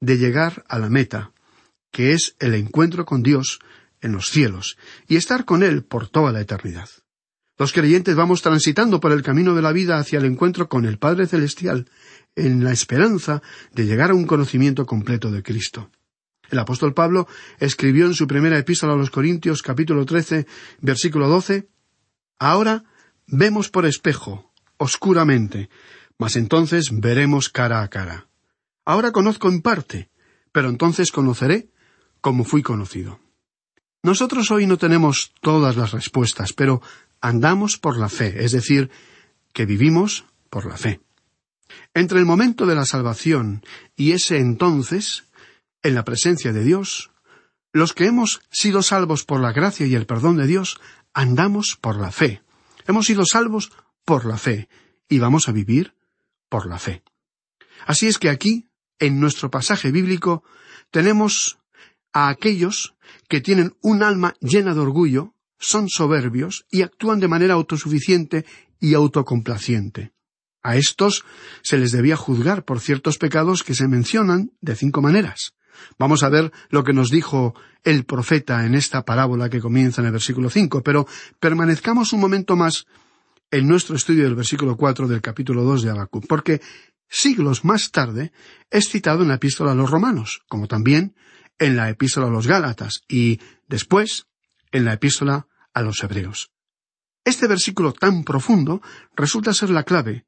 de 0.00 0.16
llegar 0.16 0.64
a 0.68 0.78
la 0.78 0.88
meta, 0.88 1.32
que 1.90 2.12
es 2.12 2.36
el 2.38 2.54
encuentro 2.54 3.04
con 3.04 3.22
Dios 3.22 3.58
en 4.00 4.12
los 4.12 4.28
cielos 4.28 4.78
y 5.08 5.16
estar 5.16 5.44
con 5.44 5.62
Él 5.62 5.82
por 5.84 6.08
toda 6.08 6.32
la 6.32 6.40
eternidad. 6.40 6.88
Los 7.58 7.72
creyentes 7.72 8.14
vamos 8.14 8.42
transitando 8.42 9.00
por 9.00 9.12
el 9.12 9.22
camino 9.22 9.54
de 9.54 9.62
la 9.62 9.72
vida 9.72 9.98
hacia 9.98 10.18
el 10.20 10.24
encuentro 10.24 10.68
con 10.68 10.86
el 10.86 10.98
Padre 10.98 11.26
Celestial, 11.26 11.90
en 12.34 12.64
la 12.64 12.72
esperanza 12.72 13.42
de 13.72 13.86
llegar 13.86 14.10
a 14.10 14.14
un 14.14 14.26
conocimiento 14.26 14.86
completo 14.86 15.30
de 15.30 15.42
Cristo. 15.42 15.90
El 16.52 16.58
apóstol 16.58 16.92
Pablo 16.92 17.26
escribió 17.58 18.04
en 18.04 18.12
su 18.12 18.26
primera 18.26 18.58
epístola 18.58 18.92
a 18.92 18.96
los 18.96 19.08
Corintios 19.08 19.62
capítulo 19.62 20.04
13 20.04 20.46
versículo 20.82 21.26
12 21.26 21.66
Ahora 22.38 22.84
vemos 23.26 23.70
por 23.70 23.86
espejo, 23.86 24.52
oscuramente, 24.76 25.70
mas 26.18 26.36
entonces 26.36 26.90
veremos 26.92 27.48
cara 27.48 27.82
a 27.82 27.88
cara. 27.88 28.28
Ahora 28.84 29.12
conozco 29.12 29.48
en 29.48 29.62
parte, 29.62 30.10
pero 30.52 30.68
entonces 30.68 31.10
conoceré 31.10 31.70
como 32.20 32.44
fui 32.44 32.62
conocido. 32.62 33.18
Nosotros 34.02 34.50
hoy 34.50 34.66
no 34.66 34.76
tenemos 34.76 35.32
todas 35.40 35.76
las 35.76 35.92
respuestas, 35.92 36.52
pero 36.52 36.82
andamos 37.22 37.78
por 37.78 37.96
la 37.96 38.10
fe, 38.10 38.44
es 38.44 38.52
decir, 38.52 38.90
que 39.54 39.64
vivimos 39.64 40.26
por 40.50 40.66
la 40.66 40.76
fe. 40.76 41.00
Entre 41.94 42.18
el 42.18 42.26
momento 42.26 42.66
de 42.66 42.74
la 42.74 42.84
salvación 42.84 43.64
y 43.96 44.12
ese 44.12 44.36
entonces, 44.36 45.24
en 45.82 45.94
la 45.94 46.04
presencia 46.04 46.52
de 46.52 46.64
Dios, 46.64 47.10
los 47.72 47.92
que 47.92 48.06
hemos 48.06 48.40
sido 48.50 48.82
salvos 48.82 49.24
por 49.24 49.40
la 49.40 49.52
gracia 49.52 49.86
y 49.86 49.94
el 49.94 50.06
perdón 50.06 50.36
de 50.36 50.46
Dios, 50.46 50.80
andamos 51.14 51.76
por 51.80 51.96
la 51.96 52.12
fe. 52.12 52.42
Hemos 52.86 53.06
sido 53.06 53.24
salvos 53.24 53.72
por 54.04 54.24
la 54.24 54.36
fe 54.36 54.68
y 55.08 55.18
vamos 55.18 55.48
a 55.48 55.52
vivir 55.52 55.94
por 56.48 56.66
la 56.66 56.78
fe. 56.78 57.02
Así 57.86 58.06
es 58.06 58.18
que 58.18 58.28
aquí, 58.28 58.68
en 58.98 59.20
nuestro 59.20 59.50
pasaje 59.50 59.90
bíblico, 59.90 60.44
tenemos 60.90 61.58
a 62.12 62.28
aquellos 62.28 62.94
que 63.28 63.40
tienen 63.40 63.74
un 63.80 64.02
alma 64.02 64.34
llena 64.40 64.74
de 64.74 64.80
orgullo, 64.80 65.34
son 65.58 65.88
soberbios 65.88 66.66
y 66.70 66.82
actúan 66.82 67.20
de 67.20 67.28
manera 67.28 67.54
autosuficiente 67.54 68.44
y 68.80 68.94
autocomplaciente. 68.94 70.12
A 70.62 70.76
estos 70.76 71.24
se 71.62 71.78
les 71.78 71.92
debía 71.92 72.16
juzgar 72.16 72.64
por 72.64 72.80
ciertos 72.80 73.18
pecados 73.18 73.62
que 73.62 73.74
se 73.74 73.88
mencionan 73.88 74.52
de 74.60 74.76
cinco 74.76 75.02
maneras. 75.02 75.54
Vamos 75.98 76.22
a 76.22 76.28
ver 76.28 76.52
lo 76.70 76.84
que 76.84 76.92
nos 76.92 77.10
dijo 77.10 77.54
el 77.84 78.04
profeta 78.04 78.64
en 78.64 78.74
esta 78.74 79.04
parábola 79.04 79.48
que 79.48 79.60
comienza 79.60 80.00
en 80.00 80.06
el 80.06 80.12
versículo 80.12 80.50
cinco, 80.50 80.82
pero 80.82 81.06
permanezcamos 81.40 82.12
un 82.12 82.20
momento 82.20 82.56
más 82.56 82.86
en 83.50 83.68
nuestro 83.68 83.96
estudio 83.96 84.24
del 84.24 84.34
versículo 84.34 84.76
cuatro 84.76 85.06
del 85.08 85.20
capítulo 85.20 85.62
dos 85.62 85.82
de 85.82 85.90
Habacuc, 85.90 86.26
porque 86.26 86.60
siglos 87.08 87.64
más 87.64 87.90
tarde 87.90 88.32
es 88.70 88.88
citado 88.88 89.22
en 89.22 89.28
la 89.28 89.34
epístola 89.34 89.72
a 89.72 89.74
los 89.74 89.90
romanos, 89.90 90.42
como 90.48 90.68
también 90.68 91.14
en 91.58 91.76
la 91.76 91.90
epístola 91.90 92.28
a 92.28 92.30
los 92.30 92.46
Gálatas 92.46 93.02
y 93.08 93.40
después 93.68 94.26
en 94.72 94.84
la 94.84 94.94
epístola 94.94 95.46
a 95.74 95.82
los 95.82 96.02
Hebreos. 96.02 96.50
Este 97.24 97.46
versículo 97.46 97.92
tan 97.92 98.24
profundo 98.24 98.82
resulta 99.14 99.52
ser 99.52 99.70
la 99.70 99.84
clave 99.84 100.26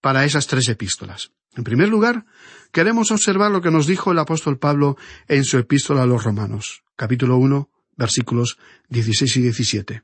para 0.00 0.24
esas 0.24 0.46
tres 0.46 0.68
epístolas. 0.68 1.32
En 1.56 1.64
primer 1.64 1.88
lugar, 1.88 2.26
queremos 2.70 3.10
observar 3.10 3.50
lo 3.50 3.62
que 3.62 3.70
nos 3.70 3.86
dijo 3.86 4.12
el 4.12 4.18
apóstol 4.18 4.58
Pablo 4.58 4.96
en 5.26 5.42
su 5.42 5.56
epístola 5.56 6.02
a 6.02 6.06
los 6.06 6.22
Romanos, 6.22 6.82
capítulo 6.96 7.38
uno, 7.38 7.70
versículos 7.96 8.58
16 8.90 9.38
y 9.38 9.40
17. 9.40 10.02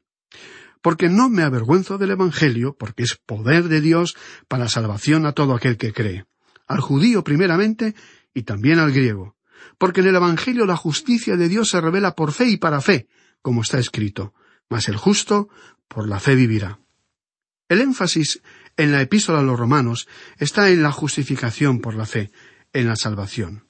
Porque 0.80 1.11
no 1.11 1.28
me 1.28 1.42
avergüenzo 1.42 1.99
del 1.99 2.12
Evangelio, 2.12 2.75
porque 2.78 3.02
es 3.02 3.16
poder 3.16 3.68
de 3.68 3.82
Dios 3.82 4.16
para 4.49 4.68
salvación 4.68 5.26
a 5.26 5.32
todo 5.32 5.54
aquel 5.54 5.76
que 5.76 5.92
cree, 5.92 6.25
al 6.66 6.80
judío 6.80 7.23
primeramente 7.23 7.94
y 8.32 8.44
también 8.44 8.78
al 8.78 8.90
griego, 8.90 9.37
porque 9.76 10.00
en 10.00 10.09
el 10.09 10.16
Evangelio 10.16 10.64
la 10.64 10.76
justicia 10.76 11.37
de 11.37 11.50
Dios 11.50 11.68
se 11.68 11.82
revela 11.82 12.14
por 12.14 12.32
fe 12.32 12.49
y 12.49 12.56
para 12.56 12.80
fe, 12.80 13.09
como 13.42 13.61
está 13.61 13.78
escrito, 13.78 14.32
mas 14.71 14.88
el 14.88 14.97
justo 14.97 15.50
por 15.87 16.09
la 16.09 16.18
fe 16.18 16.35
vivirá. 16.35 16.80
El 17.68 17.80
énfasis 17.80 18.42
en 18.76 18.93
la 18.93 19.00
epístola 19.00 19.41
a 19.41 19.43
los 19.43 19.59
romanos 19.59 20.09
está 20.38 20.71
en 20.71 20.83
la 20.83 20.93
justificación 20.93 21.81
por 21.81 21.95
la 21.95 22.07
fe, 22.07 22.31
en 22.73 22.88
la 22.88 22.97
salvación. 22.97 23.64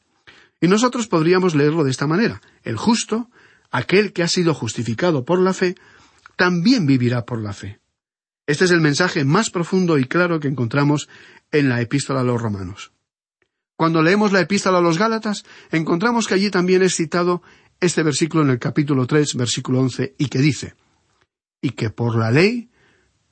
Y 0.61 0.68
nosotros 0.68 1.09
podríamos 1.09 1.54
leerlo 1.54 1.85
de 1.85 1.90
esta 1.90 2.06
manera. 2.06 2.40
El 2.62 2.76
justo, 2.76 3.28
aquel 3.71 4.12
que 4.12 4.23
ha 4.23 4.28
sido 4.28 4.54
justificado 4.54 5.25
por 5.25 5.40
la 5.40 5.54
fe, 5.54 5.75
también 6.37 6.87
vivirá 6.87 7.25
por 7.25 7.40
la 7.40 7.52
fe. 7.52 7.80
Este 8.47 8.64
es 8.64 8.71
el 8.71 8.80
mensaje 8.80 9.25
más 9.25 9.50
profundo 9.50 9.99
y 9.99 10.04
claro 10.04 10.40
que 10.40 10.49
encontramos 10.49 11.09
en 11.50 11.68
la 11.68 11.80
epístola 11.80 12.21
a 12.21 12.25
los 12.25 12.40
romanos. 12.40 12.92
Cuando 13.76 14.02
leemos 14.02 14.32
la 14.32 14.40
epístola 14.40 14.78
a 14.78 14.82
los 14.82 14.99
Gálatas, 14.99 15.44
encontramos 15.71 16.26
que 16.28 16.35
allí 16.35 16.50
también 16.50 16.82
es 16.82 16.94
citado 16.94 17.42
este 17.80 18.02
versículo 18.02 18.44
en 18.44 18.50
el 18.50 18.59
capítulo 18.59 19.06
tres, 19.06 19.35
versículo 19.35 19.80
once, 19.80 20.14
y 20.18 20.26
que 20.28 20.38
dice 20.38 20.75
y 21.62 21.71
que 21.71 21.88
por 21.88 22.16
la 22.16 22.30
ley 22.30 22.68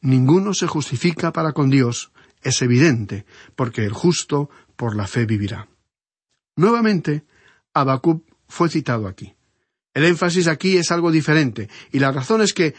ninguno 0.01 0.55
se 0.55 0.67
justifica 0.67 1.33
para 1.33 1.53
con 1.53 1.71
Dios, 1.71 2.13
es 2.43 2.63
evidente, 2.63 3.27
porque 3.57 3.85
el 3.85 3.93
justo 3.93 4.51
por 4.77 4.97
la 4.97 5.07
fe 5.07 5.27
vivirá. 5.27 5.69
Nuevamente, 6.57 7.25
Habacuc 7.75 8.25
fue 8.49 8.69
citado 8.69 9.07
aquí. 9.07 9.35
El 9.95 10.05
énfasis 10.05 10.49
aquí 10.49 10.77
es 10.77 10.91
algo 10.91 11.11
diferente, 11.11 11.69
y 11.93 11.99
la 11.99 12.13
razón 12.13 12.43
es 12.43 12.53
que 12.53 12.75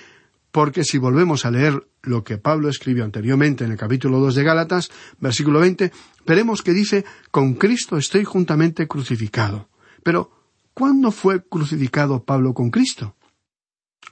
porque 0.52 0.84
si 0.84 0.98
volvemos 0.98 1.46
a 1.46 1.52
leer 1.52 1.88
lo 2.02 2.24
que 2.24 2.38
Pablo 2.38 2.68
escribió 2.68 3.06
anteriormente 3.06 3.64
en 3.64 3.72
el 3.72 3.78
capítulo 3.78 4.20
2 4.20 4.36
de 4.36 4.44
Gálatas, 4.44 4.92
versículo 5.20 5.60
20, 5.60 5.92
veremos 6.26 6.62
que 6.62 6.74
dice, 6.74 7.06
con 7.30 7.54
Cristo 7.54 7.98
estoy 7.98 8.26
juntamente 8.26 8.88
crucificado. 8.88 9.70
Pero, 10.04 10.32
¿cuándo 10.74 11.12
fue 11.12 11.42
crucificado 11.48 12.26
Pablo 12.26 12.54
con 12.54 12.70
Cristo? 12.70 13.16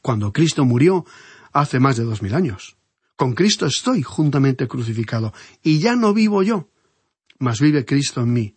cuando 0.01 0.31
Cristo 0.31 0.65
murió 0.65 1.05
hace 1.51 1.79
más 1.79 1.97
de 1.97 2.03
dos 2.03 2.21
mil 2.21 2.33
años. 2.33 2.77
Con 3.19 3.33
Cristo 3.33 3.65
estoy 3.65 4.01
juntamente 4.01 4.69
crucificado, 4.69 5.33
y 5.61 5.79
ya 5.79 5.97
no 5.97 6.13
vivo 6.13 6.41
yo, 6.41 6.69
mas 7.37 7.59
vive 7.59 7.83
Cristo 7.83 8.21
en 8.21 8.31
mí. 8.31 8.55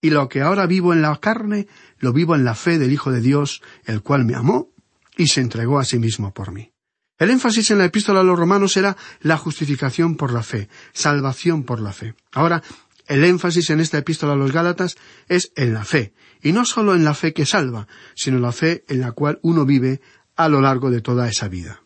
Y 0.00 0.10
lo 0.10 0.28
que 0.28 0.40
ahora 0.40 0.66
vivo 0.66 0.92
en 0.92 1.00
la 1.00 1.16
carne, 1.18 1.68
lo 2.00 2.12
vivo 2.12 2.34
en 2.34 2.42
la 2.42 2.56
fe 2.56 2.80
del 2.80 2.90
Hijo 2.90 3.12
de 3.12 3.20
Dios, 3.20 3.62
el 3.84 4.02
cual 4.02 4.24
me 4.24 4.34
amó 4.34 4.72
y 5.16 5.28
se 5.28 5.40
entregó 5.40 5.78
a 5.78 5.84
sí 5.84 6.00
mismo 6.00 6.34
por 6.34 6.50
mí. 6.50 6.72
El 7.18 7.30
énfasis 7.30 7.70
en 7.70 7.78
la 7.78 7.84
epístola 7.84 8.22
a 8.22 8.24
los 8.24 8.36
romanos 8.36 8.76
era 8.76 8.96
la 9.20 9.36
justificación 9.36 10.16
por 10.16 10.32
la 10.32 10.42
fe, 10.42 10.68
salvación 10.92 11.62
por 11.62 11.80
la 11.80 11.92
fe. 11.92 12.16
Ahora, 12.32 12.64
el 13.06 13.24
énfasis 13.24 13.70
en 13.70 13.78
esta 13.78 13.98
epístola 13.98 14.32
a 14.32 14.36
los 14.36 14.50
Gálatas 14.50 14.96
es 15.28 15.52
en 15.54 15.72
la 15.72 15.84
fe, 15.84 16.14
y 16.42 16.50
no 16.50 16.64
solo 16.64 16.96
en 16.96 17.04
la 17.04 17.14
fe 17.14 17.32
que 17.32 17.46
salva, 17.46 17.86
sino 18.16 18.40
la 18.40 18.50
fe 18.50 18.84
en 18.88 19.02
la 19.02 19.12
cual 19.12 19.38
uno 19.42 19.64
vive 19.64 20.00
a 20.34 20.48
lo 20.48 20.60
largo 20.60 20.90
de 20.90 21.00
toda 21.00 21.28
esa 21.28 21.46
vida. 21.46 21.80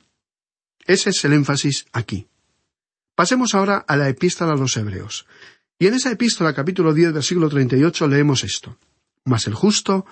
Ese 0.87 1.11
es 1.11 1.25
el 1.25 1.33
énfasis 1.33 1.87
aquí. 1.93 2.27
Pasemos 3.15 3.55
ahora 3.55 3.85
a 3.87 3.97
la 3.97 4.09
epístola 4.09 4.53
a 4.53 4.57
los 4.57 4.77
Hebreos. 4.77 5.27
Y 5.79 5.87
en 5.87 5.95
esa 5.95 6.11
epístola, 6.11 6.55
capítulo 6.55 6.93
10, 6.93 7.13
versículo 7.13 7.49
38, 7.49 8.07
leemos 8.09 8.45
esto. 8.45 8.79
Mas 9.25 9.47
el 9.47 9.55
justo 9.55 10.07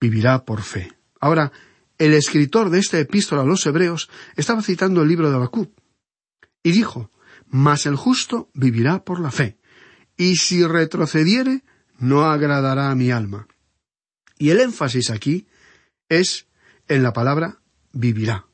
vivirá 0.00 0.44
por 0.44 0.62
fe. 0.62 0.92
Ahora, 1.20 1.52
el 1.98 2.14
escritor 2.14 2.70
de 2.70 2.78
esta 2.78 2.98
epístola 2.98 3.42
a 3.42 3.46
los 3.46 3.64
hebreos 3.66 4.08
estaba 4.34 4.62
citando 4.62 5.02
el 5.02 5.08
libro 5.08 5.28
de 5.28 5.36
Habacuc 5.36 5.70
y 6.62 6.72
dijo, 6.72 7.10
Mas 7.46 7.84
el 7.84 7.96
justo 7.96 8.50
vivirá 8.54 9.04
por 9.04 9.20
la 9.20 9.30
fe, 9.30 9.58
y 10.16 10.36
si 10.36 10.64
retrocediere, 10.64 11.62
no 11.98 12.24
agradará 12.24 12.90
a 12.90 12.94
mi 12.94 13.10
alma. 13.10 13.46
Y 14.38 14.48
el 14.48 14.60
énfasis 14.60 15.10
aquí 15.10 15.46
es 16.08 16.46
en 16.88 17.02
la 17.02 17.12
palabra 17.12 17.60
vivirá. 17.92 18.46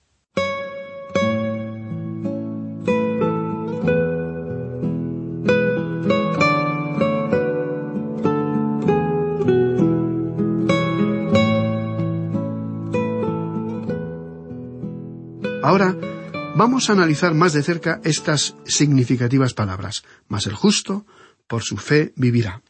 Vamos 16.76 16.90
a 16.90 16.92
analizar 16.92 17.32
más 17.32 17.54
de 17.54 17.62
cerca 17.62 18.02
estas 18.04 18.54
significativas 18.66 19.54
palabras. 19.54 20.04
Mas 20.28 20.46
el 20.46 20.52
justo, 20.52 21.06
por 21.46 21.62
su 21.62 21.78
fe, 21.78 22.12
vivirá. 22.16 22.60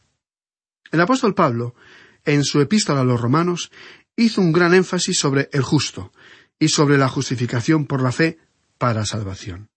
El 0.93 1.01
apóstol 1.01 1.35
Pablo, 1.35 1.75
en 2.23 2.45
su 2.45 2.61
epístola 2.61 3.01
a 3.01 3.03
los 3.03 3.19
romanos, 3.19 3.69
hizo 4.15 4.39
un 4.39 4.53
gran 4.53 4.73
énfasis 4.73 5.19
sobre 5.19 5.49
el 5.51 5.61
justo 5.61 6.13
y 6.57 6.69
sobre 6.69 6.97
la 6.97 7.09
justificación 7.09 7.85
por 7.85 8.01
la 8.01 8.13
fe 8.13 8.39
para 8.77 9.05
salvación. 9.05 9.71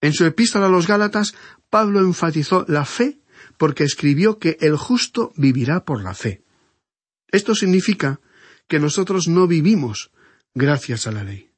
En 0.00 0.14
su 0.14 0.24
epístola 0.24 0.64
a 0.64 0.70
los 0.70 0.86
Gálatas, 0.86 1.34
Pablo 1.68 2.00
enfatizó 2.00 2.64
la 2.66 2.86
fe 2.86 3.20
porque 3.58 3.84
escribió 3.84 4.38
que 4.38 4.56
el 4.62 4.78
justo 4.78 5.34
vivirá 5.36 5.84
por 5.84 6.02
la 6.02 6.14
fe. 6.14 6.42
Esto 7.30 7.54
significa 7.54 8.18
que 8.66 8.78
nosotros 8.78 9.28
no 9.28 9.46
vivimos 9.46 10.10
gracias 10.54 11.06
a 11.06 11.12
la 11.12 11.22
ley. 11.22 11.53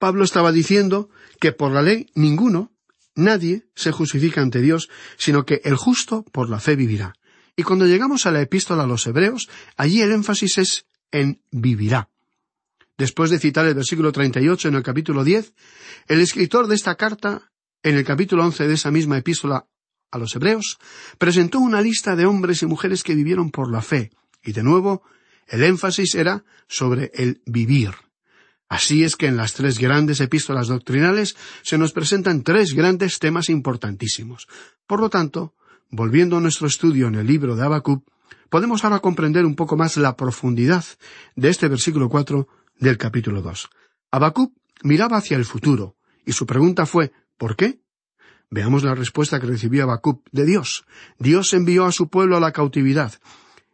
Pablo 0.00 0.24
estaba 0.24 0.50
diciendo 0.50 1.10
que 1.38 1.52
por 1.52 1.72
la 1.72 1.82
ley 1.82 2.06
ninguno, 2.14 2.72
nadie, 3.14 3.68
se 3.76 3.92
justifica 3.92 4.40
ante 4.40 4.62
Dios, 4.62 4.88
sino 5.18 5.44
que 5.44 5.60
el 5.62 5.76
justo 5.76 6.24
por 6.32 6.48
la 6.48 6.58
fe 6.58 6.74
vivirá. 6.74 7.12
Y 7.54 7.64
cuando 7.64 7.86
llegamos 7.86 8.24
a 8.24 8.30
la 8.30 8.40
epístola 8.40 8.84
a 8.84 8.86
los 8.86 9.06
Hebreos, 9.06 9.50
allí 9.76 10.00
el 10.00 10.12
énfasis 10.12 10.56
es 10.56 10.86
en 11.12 11.42
vivirá. 11.50 12.08
Después 12.96 13.30
de 13.30 13.38
citar 13.38 13.66
el 13.66 13.74
versículo 13.74 14.10
38 14.10 14.68
en 14.68 14.74
el 14.76 14.82
capítulo 14.82 15.22
10, 15.22 15.52
el 16.08 16.20
escritor 16.22 16.66
de 16.66 16.76
esta 16.76 16.94
carta, 16.94 17.52
en 17.82 17.96
el 17.96 18.04
capítulo 18.04 18.42
11 18.46 18.68
de 18.68 18.74
esa 18.74 18.90
misma 18.90 19.18
epístola 19.18 19.66
a 20.10 20.18
los 20.18 20.34
Hebreos, 20.34 20.78
presentó 21.18 21.58
una 21.58 21.82
lista 21.82 22.16
de 22.16 22.24
hombres 22.24 22.62
y 22.62 22.66
mujeres 22.66 23.02
que 23.02 23.14
vivieron 23.14 23.50
por 23.50 23.70
la 23.70 23.82
fe, 23.82 24.10
y 24.42 24.52
de 24.52 24.62
nuevo, 24.62 25.02
el 25.46 25.62
énfasis 25.62 26.14
era 26.14 26.42
sobre 26.68 27.10
el 27.14 27.42
vivir. 27.44 27.90
Así 28.70 29.02
es 29.02 29.16
que 29.16 29.26
en 29.26 29.36
las 29.36 29.54
tres 29.54 29.80
grandes 29.80 30.20
epístolas 30.20 30.68
doctrinales 30.68 31.36
se 31.62 31.76
nos 31.76 31.92
presentan 31.92 32.44
tres 32.44 32.72
grandes 32.72 33.18
temas 33.18 33.48
importantísimos. 33.48 34.46
Por 34.86 35.00
lo 35.00 35.10
tanto, 35.10 35.54
volviendo 35.90 36.36
a 36.36 36.40
nuestro 36.40 36.68
estudio 36.68 37.08
en 37.08 37.16
el 37.16 37.26
libro 37.26 37.56
de 37.56 37.64
Habacuc, 37.64 38.06
podemos 38.48 38.84
ahora 38.84 39.00
comprender 39.00 39.44
un 39.44 39.56
poco 39.56 39.76
más 39.76 39.96
la 39.96 40.16
profundidad 40.16 40.84
de 41.34 41.48
este 41.48 41.66
versículo 41.66 42.08
cuatro 42.08 42.46
del 42.78 42.96
capítulo 42.96 43.42
dos. 43.42 43.68
Habacuc 44.12 44.54
miraba 44.84 45.16
hacia 45.16 45.36
el 45.36 45.44
futuro, 45.44 45.96
y 46.24 46.32
su 46.32 46.46
pregunta 46.46 46.86
fue 46.86 47.10
¿por 47.38 47.56
qué? 47.56 47.80
Veamos 48.50 48.84
la 48.84 48.94
respuesta 48.94 49.40
que 49.40 49.48
recibió 49.48 49.82
Habacuc 49.82 50.24
de 50.30 50.46
Dios. 50.46 50.84
Dios 51.18 51.52
envió 51.54 51.86
a 51.86 51.92
su 51.92 52.08
pueblo 52.08 52.36
a 52.36 52.40
la 52.40 52.52
cautividad. 52.52 53.14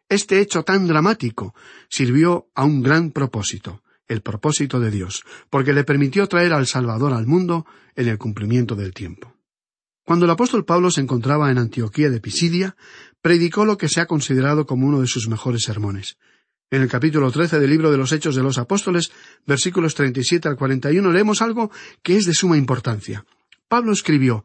Este 0.08 0.40
hecho 0.40 0.62
tan 0.62 0.86
dramático 0.86 1.54
sirvió 1.90 2.48
a 2.54 2.64
un 2.64 2.82
gran 2.82 3.10
propósito 3.10 3.82
el 4.08 4.22
propósito 4.22 4.80
de 4.80 4.90
Dios, 4.90 5.24
porque 5.50 5.72
le 5.72 5.84
permitió 5.84 6.26
traer 6.26 6.52
al 6.52 6.66
Salvador 6.66 7.12
al 7.12 7.26
mundo 7.26 7.66
en 7.94 8.08
el 8.08 8.18
cumplimiento 8.18 8.76
del 8.76 8.94
tiempo. 8.94 9.34
Cuando 10.04 10.24
el 10.24 10.30
apóstol 10.30 10.64
Pablo 10.64 10.90
se 10.90 11.00
encontraba 11.00 11.50
en 11.50 11.58
Antioquía 11.58 12.10
de 12.10 12.20
Pisidia, 12.20 12.76
predicó 13.20 13.64
lo 13.64 13.76
que 13.76 13.88
se 13.88 14.00
ha 14.00 14.06
considerado 14.06 14.64
como 14.64 14.86
uno 14.86 15.00
de 15.00 15.08
sus 15.08 15.28
mejores 15.28 15.64
sermones. 15.64 16.16
En 16.70 16.82
el 16.82 16.88
capítulo 16.88 17.30
13 17.30 17.58
del 17.58 17.70
libro 17.70 17.90
de 17.90 17.96
los 17.96 18.12
Hechos 18.12 18.36
de 18.36 18.42
los 18.42 18.58
Apóstoles, 18.58 19.10
versículos 19.46 19.94
37 19.94 20.48
al 20.48 20.56
41, 20.56 21.12
leemos 21.12 21.42
algo 21.42 21.70
que 22.02 22.16
es 22.16 22.24
de 22.24 22.34
suma 22.34 22.56
importancia. 22.56 23.24
Pablo 23.68 23.92
escribió, 23.92 24.44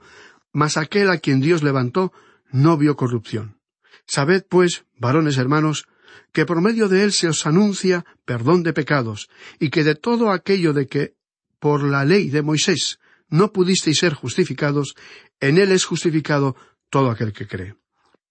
Mas 0.52 0.78
aquel 0.78 1.10
a 1.10 1.20
quien 1.20 1.42
Dios 1.42 1.64
levantó 1.64 2.12
no 2.52 2.78
vio 2.78 2.96
corrupción. 2.96 3.58
Sabed, 4.06 4.44
pues, 4.50 4.86
varones 4.98 5.38
hermanos, 5.38 5.86
que 6.32 6.46
por 6.46 6.62
medio 6.62 6.88
de 6.88 7.04
él 7.04 7.12
se 7.12 7.28
os 7.28 7.46
anuncia 7.46 8.06
perdón 8.26 8.64
de 8.64 8.74
pecados, 8.74 9.30
y 9.60 9.70
que 9.70 9.84
de 9.84 9.96
todo 9.96 10.32
aquello 10.32 10.74
de 10.74 10.88
que 10.88 11.16
por 11.60 11.84
la 11.84 12.06
ley 12.06 12.30
de 12.30 12.42
Moisés 12.42 13.00
no 13.30 13.54
pudisteis 13.54 14.00
ser 14.00 14.14
justificados, 14.14 14.96
en 15.40 15.58
él 15.58 15.72
es 15.72 15.86
justificado 15.86 16.56
todo 16.90 17.10
aquel 17.10 17.34
que 17.34 17.48
cree. 17.48 17.76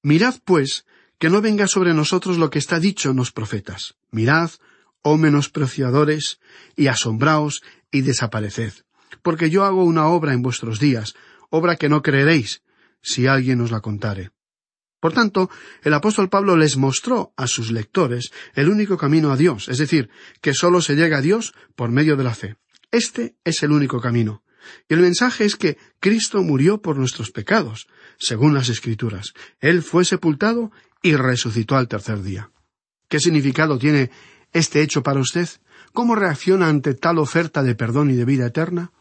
Mirad, 0.02 0.36
pues, 0.44 0.84
que 1.18 1.30
no 1.30 1.40
venga 1.40 1.66
sobre 1.66 1.94
nosotros 1.94 2.38
lo 2.38 2.50
que 2.50 2.58
está 2.58 2.78
dicho 2.80 3.10
en 3.10 3.16
los 3.16 3.32
profetas. 3.32 3.94
Mirad, 4.10 4.50
oh 5.02 5.16
menospreciadores, 5.16 6.40
y 6.76 6.86
asombraos, 6.86 7.62
y 7.90 8.02
desapareced. 8.02 8.72
Porque 9.22 9.50
yo 9.50 9.64
hago 9.64 9.84
una 9.84 10.06
obra 10.06 10.32
en 10.32 10.42
vuestros 10.42 10.78
días, 10.78 11.14
obra 11.50 11.76
que 11.76 11.88
no 11.88 12.02
creeréis, 12.02 12.62
si 13.02 13.26
alguien 13.26 13.60
os 13.60 13.70
la 13.70 13.80
contare. 13.80 14.30
Por 15.00 15.14
tanto, 15.14 15.50
el 15.82 15.94
apóstol 15.94 16.28
Pablo 16.28 16.56
les 16.56 16.76
mostró 16.76 17.32
a 17.36 17.46
sus 17.46 17.72
lectores 17.72 18.32
el 18.54 18.68
único 18.68 18.98
camino 18.98 19.32
a 19.32 19.36
Dios, 19.36 19.68
es 19.68 19.78
decir, 19.78 20.10
que 20.42 20.54
sólo 20.54 20.82
se 20.82 20.94
llega 20.94 21.18
a 21.18 21.22
Dios 21.22 21.54
por 21.74 21.90
medio 21.90 22.16
de 22.16 22.24
la 22.24 22.34
fe. 22.34 22.56
Este 22.90 23.36
es 23.44 23.62
el 23.62 23.72
único 23.72 24.00
camino. 24.00 24.42
Y 24.88 24.94
el 24.94 25.00
mensaje 25.00 25.46
es 25.46 25.56
que 25.56 25.78
Cristo 26.00 26.42
murió 26.42 26.82
por 26.82 26.98
nuestros 26.98 27.30
pecados, 27.30 27.86
según 28.18 28.52
las 28.52 28.68
Escrituras. 28.68 29.32
Él 29.60 29.82
fue 29.82 30.04
sepultado 30.04 30.70
y 31.02 31.16
resucitó 31.16 31.76
al 31.76 31.88
tercer 31.88 32.22
día. 32.22 32.50
¿Qué 33.08 33.20
significado 33.20 33.78
tiene 33.78 34.10
este 34.52 34.82
hecho 34.82 35.02
para 35.02 35.20
usted? 35.20 35.48
¿Cómo 35.92 36.14
reacciona 36.14 36.68
ante 36.68 36.94
tal 36.94 37.18
oferta 37.18 37.62
de 37.62 37.74
perdón 37.74 38.10
y 38.10 38.14
de 38.14 38.24
vida 38.26 38.46
eterna? 38.46 38.92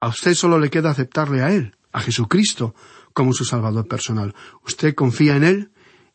A 0.00 0.08
usted 0.08 0.34
solo 0.34 0.58
le 0.58 0.70
queda 0.70 0.90
aceptarle 0.90 1.42
a 1.42 1.52
Él, 1.52 1.76
a 1.92 2.00
Jesucristo, 2.00 2.74
como 3.14 3.32
su 3.32 3.44
Salvador 3.44 3.88
personal. 3.88 4.34
Usted 4.66 4.94
confía 4.94 5.36
en 5.36 5.44
Él 5.44 5.70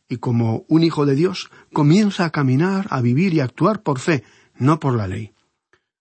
y 0.07 0.17
como 0.17 0.65
un 0.67 0.83
hijo 0.83 1.05
de 1.05 1.15
Dios 1.15 1.49
comienza 1.73 2.25
a 2.25 2.29
caminar, 2.29 2.87
a 2.91 3.01
vivir 3.01 3.33
y 3.33 3.39
a 3.39 3.45
actuar 3.45 3.81
por 3.81 3.99
fe, 3.99 4.23
no 4.57 4.79
por 4.79 4.95
la 4.95 5.07
ley. 5.07 5.33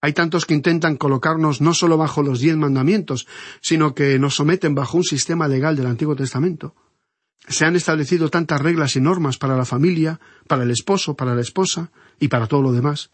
Hay 0.01 0.13
tantos 0.13 0.47
que 0.47 0.55
intentan 0.55 0.97
colocarnos 0.97 1.61
no 1.61 1.75
solo 1.75 1.97
bajo 1.97 2.23
los 2.23 2.41
diez 2.41 2.57
mandamientos, 2.57 3.27
sino 3.61 3.95
que 3.95 4.19
nos 4.19 4.37
someten 4.37 4.75
bajo 4.75 4.97
un 4.97 5.05
sistema 5.05 5.49
legal 5.49 5.77
del 5.77 5.87
Antiguo 5.87 6.15
Testamento. 6.15 6.75
Se 7.49 7.65
han 7.65 7.77
establecido 7.77 8.29
tantas 8.29 8.61
reglas 8.61 8.95
y 8.97 9.01
normas 9.01 9.39
para 9.39 9.57
la 9.57 9.65
familia, 9.65 10.21
para 10.47 10.63
el 10.63 10.71
esposo, 10.71 11.17
para 11.17 11.35
la 11.35 11.41
esposa 11.41 11.91
y 12.21 12.29
para 12.29 12.47
todo 12.47 12.63
lo 12.63 12.73
demás. 12.73 13.11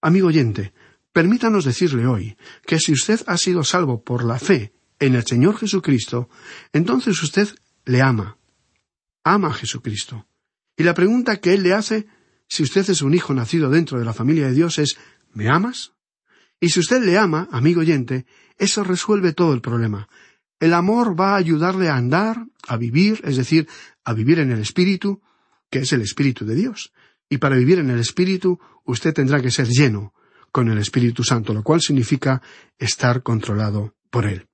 Amigo 0.00 0.28
oyente, 0.28 0.72
permítanos 1.12 1.64
decirle 1.64 2.06
hoy 2.06 2.36
que 2.66 2.78
si 2.78 2.92
usted 2.92 3.20
ha 3.26 3.36
sido 3.36 3.64
salvo 3.64 4.02
por 4.02 4.24
la 4.24 4.38
fe 4.38 4.72
en 4.98 5.14
el 5.14 5.24
Señor 5.24 5.56
Jesucristo, 5.56 6.28
entonces 6.72 7.22
usted 7.22 7.48
le 7.84 8.02
ama. 8.02 8.38
Ama 9.24 9.48
a 9.48 9.54
Jesucristo. 9.54 10.26
Y 10.76 10.84
la 10.84 10.94
pregunta 10.94 11.40
que 11.40 11.54
Él 11.54 11.62
le 11.62 11.74
hace, 11.74 12.06
si 12.48 12.62
usted 12.62 12.88
es 12.88 13.02
un 13.02 13.14
hijo 13.14 13.34
nacido 13.34 13.70
dentro 13.70 13.98
de 13.98 14.04
la 14.04 14.14
familia 14.14 14.46
de 14.46 14.54
Dios, 14.54 14.78
es 14.78 14.96
¿me 15.32 15.48
amas? 15.48 15.92
Y 16.60 16.70
si 16.70 16.80
usted 16.80 17.02
le 17.02 17.18
ama, 17.18 17.48
amigo 17.52 17.80
oyente, 17.80 18.26
eso 18.56 18.82
resuelve 18.82 19.32
todo 19.32 19.54
el 19.54 19.60
problema. 19.60 20.08
El 20.58 20.74
amor 20.74 21.18
va 21.18 21.34
a 21.34 21.36
ayudarle 21.36 21.88
a 21.88 21.96
andar, 21.96 22.46
a 22.66 22.76
vivir, 22.76 23.20
es 23.24 23.36
decir, 23.36 23.68
a 24.04 24.12
vivir 24.12 24.40
en 24.40 24.50
el 24.50 24.60
Espíritu, 24.60 25.22
que 25.70 25.80
es 25.80 25.92
el 25.92 26.00
Espíritu 26.00 26.44
de 26.44 26.56
Dios. 26.56 26.92
Y 27.28 27.38
para 27.38 27.56
vivir 27.56 27.78
en 27.78 27.90
el 27.90 28.00
Espíritu, 28.00 28.58
usted 28.84 29.14
tendrá 29.14 29.40
que 29.40 29.50
ser 29.50 29.68
lleno, 29.68 30.14
con 30.50 30.68
el 30.68 30.78
Espíritu 30.78 31.22
Santo, 31.22 31.52
lo 31.52 31.62
cual 31.62 31.80
significa 31.80 32.42
estar 32.78 33.22
controlado 33.22 33.94
por 34.10 34.26
Él. 34.26 34.47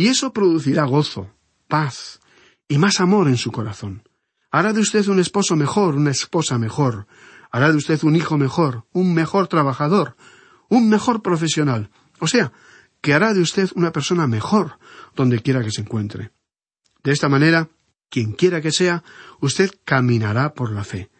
Y 0.00 0.08
eso 0.08 0.32
producirá 0.32 0.84
gozo, 0.84 1.30
paz 1.68 2.20
y 2.66 2.78
más 2.78 3.00
amor 3.00 3.28
en 3.28 3.36
su 3.36 3.52
corazón. 3.52 4.02
Hará 4.50 4.72
de 4.72 4.80
usted 4.80 5.06
un 5.08 5.20
esposo 5.20 5.56
mejor, 5.56 5.94
una 5.94 6.10
esposa 6.10 6.56
mejor. 6.56 7.06
Hará 7.50 7.70
de 7.70 7.76
usted 7.76 8.02
un 8.04 8.16
hijo 8.16 8.38
mejor, 8.38 8.86
un 8.92 9.12
mejor 9.12 9.46
trabajador, 9.48 10.16
un 10.70 10.88
mejor 10.88 11.20
profesional. 11.20 11.90
O 12.18 12.28
sea, 12.28 12.50
que 13.02 13.12
hará 13.12 13.34
de 13.34 13.42
usted 13.42 13.68
una 13.74 13.92
persona 13.92 14.26
mejor 14.26 14.78
donde 15.14 15.42
quiera 15.42 15.62
que 15.62 15.70
se 15.70 15.82
encuentre. 15.82 16.32
De 17.04 17.12
esta 17.12 17.28
manera, 17.28 17.68
quien 18.08 18.32
quiera 18.32 18.62
que 18.62 18.72
sea, 18.72 19.04
usted 19.42 19.70
caminará 19.84 20.54
por 20.54 20.72
la 20.72 20.84
fe. 20.84 21.10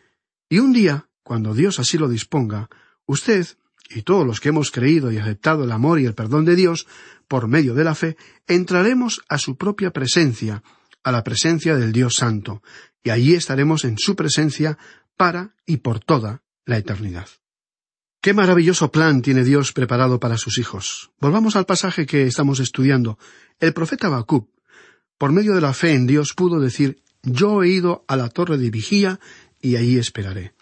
Y 0.48 0.58
un 0.58 0.72
día, 0.72 1.06
cuando 1.22 1.52
Dios 1.52 1.80
así 1.80 1.98
lo 1.98 2.08
disponga, 2.08 2.70
usted 3.04 3.46
y 3.90 4.02
todos 4.02 4.26
los 4.26 4.40
que 4.40 4.50
hemos 4.50 4.70
creído 4.70 5.10
y 5.10 5.18
aceptado 5.18 5.64
el 5.64 5.72
amor 5.72 6.00
y 6.00 6.06
el 6.06 6.14
perdón 6.14 6.44
de 6.44 6.56
Dios 6.56 6.86
por 7.28 7.48
medio 7.48 7.74
de 7.74 7.84
la 7.84 7.94
fe, 7.94 8.16
entraremos 8.46 9.22
a 9.28 9.38
su 9.38 9.56
propia 9.56 9.90
presencia, 9.90 10.62
a 11.02 11.12
la 11.12 11.24
presencia 11.24 11.76
del 11.76 11.92
Dios 11.92 12.16
Santo, 12.16 12.62
y 13.02 13.10
allí 13.10 13.34
estaremos 13.34 13.84
en 13.84 13.98
su 13.98 14.14
presencia 14.14 14.78
para 15.16 15.54
y 15.66 15.78
por 15.78 16.00
toda 16.00 16.42
la 16.64 16.78
eternidad. 16.78 17.28
Qué 18.22 18.34
maravilloso 18.34 18.92
plan 18.92 19.22
tiene 19.22 19.44
Dios 19.44 19.72
preparado 19.72 20.20
para 20.20 20.36
sus 20.36 20.58
hijos. 20.58 21.10
Volvamos 21.20 21.56
al 21.56 21.64
pasaje 21.64 22.04
que 22.04 22.24
estamos 22.24 22.60
estudiando. 22.60 23.18
El 23.58 23.72
profeta 23.72 24.08
Habacuc, 24.08 24.50
por 25.16 25.32
medio 25.32 25.54
de 25.54 25.62
la 25.62 25.72
fe 25.72 25.94
en 25.94 26.06
Dios, 26.06 26.34
pudo 26.34 26.60
decir 26.60 27.02
Yo 27.22 27.62
he 27.62 27.68
ido 27.68 28.04
a 28.08 28.16
la 28.16 28.28
torre 28.28 28.58
de 28.58 28.70
vigía 28.70 29.20
y 29.60 29.76
allí 29.76 29.98
esperaré. 29.98 30.52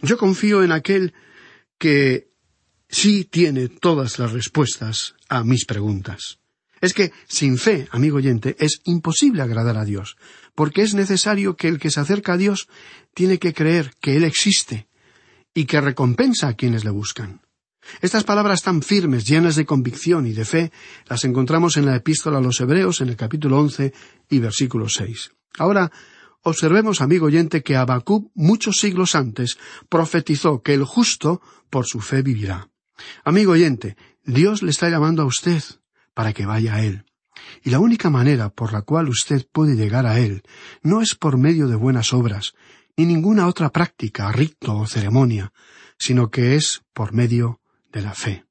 Yo 0.00 0.16
confío 0.16 0.62
en 0.62 0.70
aquel 0.70 1.12
que 1.78 2.27
sí 2.88 3.24
tiene 3.24 3.68
todas 3.68 4.18
las 4.18 4.32
respuestas 4.32 5.14
a 5.28 5.44
mis 5.44 5.64
preguntas. 5.64 6.38
Es 6.80 6.94
que 6.94 7.12
sin 7.26 7.58
fe, 7.58 7.88
amigo 7.90 8.18
oyente, 8.18 8.56
es 8.58 8.80
imposible 8.84 9.42
agradar 9.42 9.76
a 9.76 9.84
Dios, 9.84 10.16
porque 10.54 10.82
es 10.82 10.94
necesario 10.94 11.56
que 11.56 11.68
el 11.68 11.78
que 11.78 11.90
se 11.90 12.00
acerca 12.00 12.34
a 12.34 12.36
Dios 12.36 12.68
tiene 13.14 13.38
que 13.38 13.52
creer 13.52 13.92
que 14.00 14.16
Él 14.16 14.24
existe 14.24 14.86
y 15.54 15.64
que 15.64 15.80
recompensa 15.80 16.48
a 16.48 16.54
quienes 16.54 16.84
le 16.84 16.90
buscan. 16.90 17.40
Estas 18.00 18.24
palabras 18.24 18.62
tan 18.62 18.82
firmes, 18.82 19.26
llenas 19.26 19.56
de 19.56 19.64
convicción 19.64 20.26
y 20.26 20.32
de 20.32 20.44
fe, 20.44 20.72
las 21.08 21.24
encontramos 21.24 21.76
en 21.76 21.86
la 21.86 21.96
epístola 21.96 22.38
a 22.38 22.42
los 22.42 22.60
Hebreos 22.60 23.00
en 23.00 23.08
el 23.08 23.16
capítulo 23.16 23.58
once 23.58 23.92
y 24.28 24.38
versículo 24.38 24.88
seis. 24.88 25.32
Ahora, 25.58 25.90
observemos, 26.42 27.00
amigo 27.00 27.26
oyente, 27.26 27.62
que 27.62 27.76
Habacuc 27.76 28.30
muchos 28.34 28.76
siglos 28.78 29.14
antes 29.14 29.58
profetizó 29.88 30.62
que 30.62 30.74
el 30.74 30.84
justo 30.84 31.40
por 31.70 31.86
su 31.86 32.00
fe 32.00 32.22
vivirá. 32.22 32.68
Amigo 33.24 33.52
oyente, 33.52 33.96
Dios 34.24 34.62
le 34.62 34.70
está 34.70 34.88
llamando 34.88 35.22
a 35.22 35.26
usted 35.26 35.62
para 36.14 36.32
que 36.32 36.46
vaya 36.46 36.74
a 36.74 36.84
Él. 36.84 37.04
Y 37.62 37.70
la 37.70 37.78
única 37.78 38.10
manera 38.10 38.50
por 38.50 38.72
la 38.72 38.82
cual 38.82 39.08
usted 39.08 39.46
puede 39.50 39.76
llegar 39.76 40.06
a 40.06 40.18
Él 40.18 40.42
no 40.82 41.00
es 41.00 41.14
por 41.14 41.38
medio 41.38 41.68
de 41.68 41.76
buenas 41.76 42.12
obras, 42.12 42.54
ni 42.96 43.06
ninguna 43.06 43.46
otra 43.46 43.70
práctica, 43.70 44.30
rito 44.32 44.76
o 44.76 44.86
ceremonia, 44.86 45.52
sino 45.98 46.30
que 46.30 46.56
es 46.56 46.82
por 46.92 47.12
medio 47.12 47.60
de 47.92 48.02
la 48.02 48.14
fe. 48.14 48.44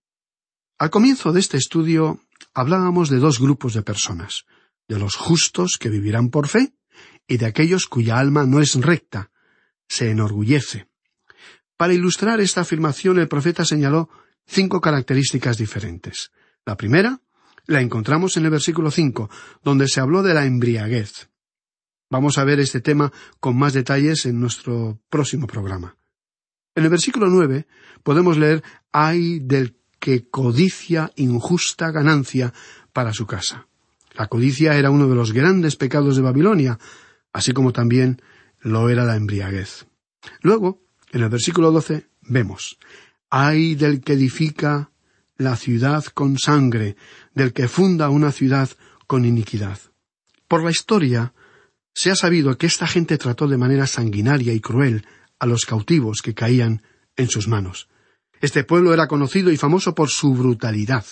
Al 0.80 0.90
comienzo 0.90 1.34
de 1.34 1.40
este 1.40 1.58
estudio 1.58 2.22
hablábamos 2.54 3.10
de 3.10 3.18
dos 3.18 3.40
grupos 3.40 3.74
de 3.74 3.84
personas, 3.84 4.46
de 4.88 5.00
los 5.00 5.16
justos 5.16 5.78
que 5.80 5.90
vivirán 5.90 6.30
por 6.30 6.48
fe 6.48 6.74
y 7.28 7.38
de 7.38 7.46
aquellos 7.46 7.88
cuya 7.88 8.18
alma 8.20 8.46
no 8.46 8.62
es 8.62 8.76
recta, 8.76 9.32
se 9.88 10.12
enorgullece. 10.12 10.88
Para 11.76 11.94
ilustrar 11.94 12.40
esta 12.40 12.62
afirmación 12.62 13.20
el 13.20 13.28
profeta 13.28 13.66
señaló 13.66 14.10
cinco 14.48 14.82
características 14.82 15.58
diferentes. 15.58 16.32
La 16.66 16.76
primera 16.76 17.22
la 17.68 17.82
encontramos 17.82 18.38
en 18.38 18.46
el 18.46 18.52
versículo 18.52 18.92
cinco, 18.92 19.30
donde 19.64 19.88
se 19.88 20.00
habló 20.00 20.24
de 20.24 20.34
la 20.34 20.46
embriaguez. 20.46 21.30
Vamos 22.10 22.38
a 22.38 22.46
ver 22.46 22.60
este 22.60 22.80
tema 22.80 23.12
con 23.40 23.58
más 23.58 23.74
detalles 23.74 24.26
en 24.26 24.40
nuestro 24.40 25.00
próximo 25.10 25.46
programa. 25.46 25.98
En 26.74 26.84
el 26.84 26.90
versículo 26.90 27.28
nueve 27.30 27.68
podemos 28.04 28.38
leer 28.38 28.64
ay 28.92 29.40
del 29.40 29.78
que 30.00 30.30
codicia 30.30 31.12
injusta 31.16 31.92
ganancia 31.92 32.54
para 32.94 33.14
su 33.14 33.28
casa. 33.28 33.68
La 34.14 34.28
codicia 34.28 34.78
era 34.78 34.90
uno 34.90 35.08
de 35.08 35.16
los 35.16 35.34
grandes 35.34 35.76
pecados 35.76 36.16
de 36.16 36.22
Babilonia, 36.22 36.80
así 37.34 37.52
como 37.52 37.74
también 37.74 38.22
lo 38.60 38.90
era 38.90 39.04
la 39.06 39.16
embriaguez. 39.16 39.86
Luego, 40.42 40.82
en 41.12 41.24
el 41.24 41.30
versículo 41.30 41.72
doce, 41.72 42.08
vemos 42.22 42.78
ay 43.30 43.76
del 43.76 44.02
que 44.02 44.14
edifica 44.14 44.92
la 45.38 45.56
ciudad 45.56 46.04
con 46.06 46.38
sangre, 46.38 46.96
del 47.34 47.54
que 47.54 47.68
funda 47.68 48.10
una 48.10 48.32
ciudad 48.32 48.70
con 49.06 49.26
iniquidad. 49.26 49.80
Por 50.48 50.64
la 50.64 50.72
historia 50.72 51.34
se 51.94 52.12
ha 52.12 52.16
sabido 52.16 52.58
que 52.58 52.68
esta 52.68 52.88
gente 52.88 53.18
trató 53.18 53.48
de 53.48 53.58
manera 53.58 53.88
sanguinaria 53.88 54.54
y 54.54 54.60
cruel 54.60 55.06
a 55.40 55.46
los 55.46 55.66
cautivos 55.66 56.22
que 56.22 56.34
caían 56.34 56.82
en 57.16 57.28
sus 57.30 57.48
manos. 57.48 57.90
Este 58.40 58.64
pueblo 58.64 58.94
era 58.94 59.08
conocido 59.08 59.52
y 59.52 59.58
famoso 59.58 59.96
por 59.96 60.10
su 60.10 60.34
brutalidad. 60.34 61.06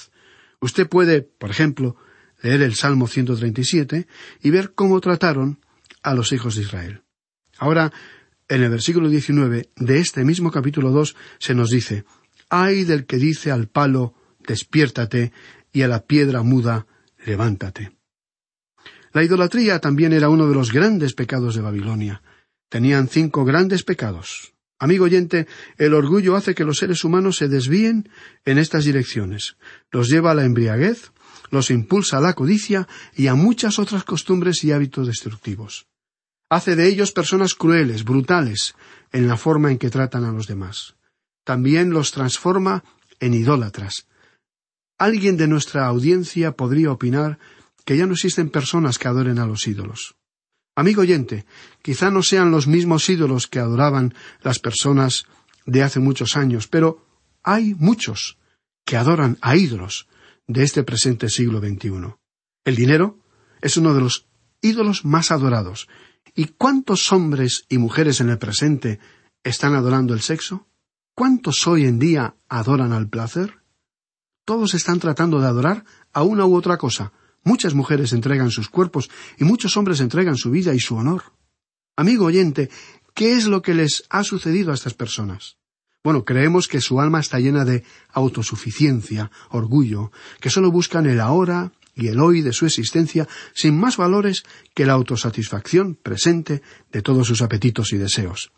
Usted 0.59 0.87
puede, 0.87 1.21
por 1.21 1.49
ejemplo, 1.49 1.95
leer 2.41 2.61
el 2.61 2.75
Salmo 2.75 3.07
137 3.07 4.07
y 4.41 4.49
ver 4.49 4.73
cómo 4.73 5.01
trataron 5.01 5.59
a 6.03 6.13
los 6.13 6.31
hijos 6.31 6.55
de 6.55 6.61
Israel. 6.61 7.01
Ahora, 7.57 7.91
en 8.47 8.63
el 8.63 8.69
versículo 8.69 9.09
19 9.09 9.69
de 9.75 9.99
este 9.99 10.23
mismo 10.23 10.51
capítulo 10.51 10.91
2 10.91 11.15
se 11.39 11.55
nos 11.55 11.69
dice, 11.69 12.05
ay 12.49 12.83
del 12.83 13.05
que 13.05 13.17
dice 13.17 13.51
al 13.51 13.67
palo, 13.67 14.13
despiértate, 14.47 15.31
y 15.71 15.81
a 15.81 15.87
la 15.87 16.05
piedra 16.05 16.41
muda, 16.43 16.87
levántate. 17.25 17.91
La 19.11 19.23
idolatría 19.23 19.79
también 19.79 20.13
era 20.13 20.29
uno 20.29 20.47
de 20.47 20.53
los 20.53 20.71
grandes 20.71 21.13
pecados 21.13 21.55
de 21.55 21.61
Babilonia. 21.61 22.21
Tenían 22.69 23.07
cinco 23.07 23.45
grandes 23.45 23.83
pecados. 23.83 24.53
Amigo 24.77 25.05
oyente, 25.05 25.47
el 25.77 25.93
orgullo 25.93 26.35
hace 26.35 26.53
que 26.53 26.65
los 26.65 26.77
seres 26.77 27.03
humanos 27.03 27.37
se 27.37 27.47
desvíen 27.47 28.09
en 28.43 28.57
estas 28.57 28.83
direcciones. 28.83 29.55
Los 29.91 30.09
lleva 30.09 30.31
a 30.31 30.35
la 30.35 30.43
embriaguez, 30.43 31.11
los 31.49 31.71
impulsa 31.71 32.17
a 32.17 32.21
la 32.21 32.33
codicia 32.33 32.87
y 33.15 33.27
a 33.27 33.35
muchas 33.35 33.79
otras 33.79 34.03
costumbres 34.03 34.63
y 34.63 34.71
hábitos 34.71 35.07
destructivos. 35.07 35.87
Hace 36.49 36.75
de 36.75 36.87
ellos 36.87 37.11
personas 37.11 37.55
crueles, 37.55 38.03
brutales, 38.03 38.75
en 39.11 39.27
la 39.27 39.37
forma 39.37 39.71
en 39.71 39.77
que 39.77 39.89
tratan 39.89 40.25
a 40.25 40.31
los 40.31 40.47
demás 40.47 40.95
también 41.45 41.91
los 41.91 42.11
transforma 42.11 42.83
en 43.21 43.33
idólatras. 43.33 44.07
Alguien 44.97 45.37
de 45.37 45.47
nuestra 45.47 45.85
audiencia 45.85 46.53
podría 46.53 46.91
opinar 46.91 47.39
que 47.85 47.95
ya 47.95 48.05
no 48.07 48.13
existen 48.13 48.49
personas 48.49 48.97
que 48.97 49.07
adoren 49.07 49.39
a 49.39 49.45
los 49.45 49.67
ídolos. 49.67 50.15
Amigo 50.75 51.03
oyente, 51.03 51.45
quizá 51.81 52.11
no 52.11 52.23
sean 52.23 52.51
los 52.51 52.67
mismos 52.67 53.07
ídolos 53.07 53.47
que 53.47 53.59
adoraban 53.59 54.13
las 54.41 54.59
personas 54.59 55.25
de 55.65 55.83
hace 55.83 55.99
muchos 55.99 56.35
años, 56.35 56.67
pero 56.67 57.05
hay 57.43 57.75
muchos 57.75 58.37
que 58.83 58.97
adoran 58.97 59.37
a 59.41 59.55
ídolos 59.55 60.07
de 60.47 60.63
este 60.63 60.83
presente 60.83 61.29
siglo 61.29 61.59
XXI. 61.59 62.15
El 62.65 62.75
dinero 62.75 63.19
es 63.61 63.77
uno 63.77 63.93
de 63.93 64.01
los 64.01 64.27
ídolos 64.61 65.05
más 65.05 65.31
adorados. 65.31 65.87
¿Y 66.37 66.47
cuántos 66.47 67.13
hombres 67.13 67.65
y 67.69 67.77
mujeres 67.77 68.19
en 68.19 68.29
el 68.29 68.37
presente 68.37 68.99
están 69.41 69.73
adorando 69.73 70.13
el 70.13 70.19
sexo? 70.19 70.67
¿Cuántos 71.15 71.65
hoy 71.65 71.85
en 71.85 71.97
día 71.97 72.35
adoran 72.49 72.91
al 72.91 73.07
placer? 73.07 73.61
Todos 74.43 74.73
están 74.73 74.99
tratando 74.99 75.39
de 75.39 75.47
adorar 75.47 75.85
a 76.11 76.23
una 76.23 76.45
u 76.45 76.53
otra 76.55 76.77
cosa. 76.77 77.13
Muchas 77.45 77.73
mujeres 77.73 78.11
entregan 78.11 78.51
sus 78.51 78.67
cuerpos 78.67 79.09
y 79.37 79.45
muchos 79.45 79.77
hombres 79.77 80.01
entregan 80.01 80.35
su 80.35 80.51
vida 80.51 80.73
y 80.73 80.79
su 80.79 80.95
honor. 80.95 81.23
Amigo 81.95 82.25
oyente, 82.25 82.69
¿qué 83.13 83.37
es 83.37 83.45
lo 83.45 83.61
que 83.61 83.73
les 83.73 84.03
ha 84.09 84.25
sucedido 84.25 84.71
a 84.71 84.75
estas 84.75 84.93
personas? 84.93 85.55
Bueno, 86.03 86.25
creemos 86.25 86.67
que 86.67 86.81
su 86.81 86.99
alma 86.99 87.21
está 87.21 87.39
llena 87.39 87.63
de 87.63 87.85
autosuficiencia, 88.11 89.31
orgullo, 89.51 90.11
que 90.41 90.49
solo 90.49 90.69
buscan 90.69 91.05
el 91.05 91.21
ahora 91.21 91.71
y 91.95 92.09
el 92.09 92.19
hoy 92.19 92.41
de 92.41 92.53
su 92.53 92.65
existencia 92.65 93.27
sin 93.53 93.79
más 93.79 93.97
valores 93.97 94.43
que 94.73 94.85
la 94.85 94.93
autosatisfacción 94.93 95.95
presente 95.95 96.61
de 96.91 97.01
todos 97.01 97.27
sus 97.27 97.41
apetitos 97.41 97.93
y 97.93 97.97
deseos. 97.97 98.51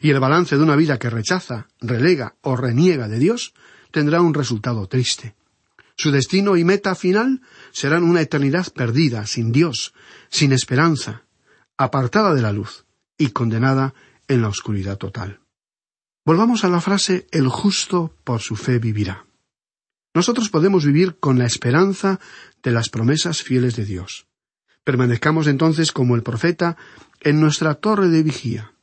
Y 0.00 0.10
el 0.10 0.20
balance 0.20 0.56
de 0.56 0.62
una 0.62 0.76
vida 0.76 0.98
que 0.98 1.10
rechaza, 1.10 1.68
relega 1.80 2.36
o 2.42 2.56
reniega 2.56 3.08
de 3.08 3.18
Dios 3.18 3.54
tendrá 3.90 4.20
un 4.20 4.34
resultado 4.34 4.86
triste. 4.86 5.34
Su 5.96 6.10
destino 6.10 6.56
y 6.56 6.64
meta 6.64 6.94
final 6.94 7.40
serán 7.72 8.02
una 8.02 8.20
eternidad 8.20 8.66
perdida, 8.72 9.26
sin 9.26 9.52
Dios, 9.52 9.94
sin 10.28 10.52
esperanza, 10.52 11.22
apartada 11.76 12.34
de 12.34 12.42
la 12.42 12.52
luz 12.52 12.84
y 13.16 13.28
condenada 13.30 13.94
en 14.28 14.42
la 14.42 14.48
oscuridad 14.48 14.98
total. 14.98 15.40
Volvamos 16.24 16.64
a 16.64 16.68
la 16.68 16.80
frase 16.80 17.26
el 17.30 17.48
justo 17.48 18.16
por 18.24 18.40
su 18.40 18.56
fe 18.56 18.78
vivirá. 18.78 19.26
Nosotros 20.14 20.48
podemos 20.48 20.86
vivir 20.86 21.16
con 21.18 21.38
la 21.38 21.46
esperanza 21.46 22.20
de 22.62 22.70
las 22.70 22.88
promesas 22.88 23.42
fieles 23.42 23.76
de 23.76 23.84
Dios. 23.84 24.26
Permanezcamos 24.84 25.48
entonces 25.48 25.92
como 25.92 26.14
el 26.14 26.22
profeta 26.22 26.76
en 27.20 27.40
nuestra 27.40 27.74
torre 27.74 28.08
de 28.08 28.22
vigía, 28.22 28.74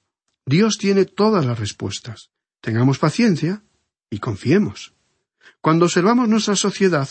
Dios 0.46 0.78
tiene 0.78 1.06
todas 1.06 1.46
las 1.46 1.60
respuestas. 1.60 2.32
Tengamos 2.62 3.00
paciencia 3.00 3.64
y 4.10 4.20
confiemos. 4.20 4.94
Cuando 5.62 5.86
observamos 5.86 6.28
nuestra 6.28 6.56
sociedad, 6.56 7.08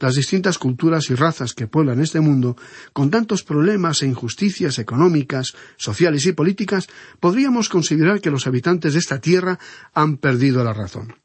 las 0.00 0.14
distintas 0.16 0.58
culturas 0.58 1.08
y 1.08 1.14
razas 1.14 1.54
que 1.54 1.68
pueblan 1.68 2.00
este 2.00 2.20
mundo, 2.20 2.56
con 2.92 3.10
tantos 3.10 3.44
problemas 3.44 4.02
e 4.02 4.06
injusticias 4.06 4.78
económicas, 4.78 5.54
sociales 5.76 6.26
y 6.26 6.32
políticas, 6.32 6.88
podríamos 7.20 7.68
considerar 7.68 8.20
que 8.20 8.30
los 8.30 8.46
habitantes 8.46 8.94
de 8.94 8.98
esta 8.98 9.20
tierra 9.20 9.58
han 9.94 10.16
perdido 10.16 10.64
la 10.64 10.72
razón. 10.72 11.21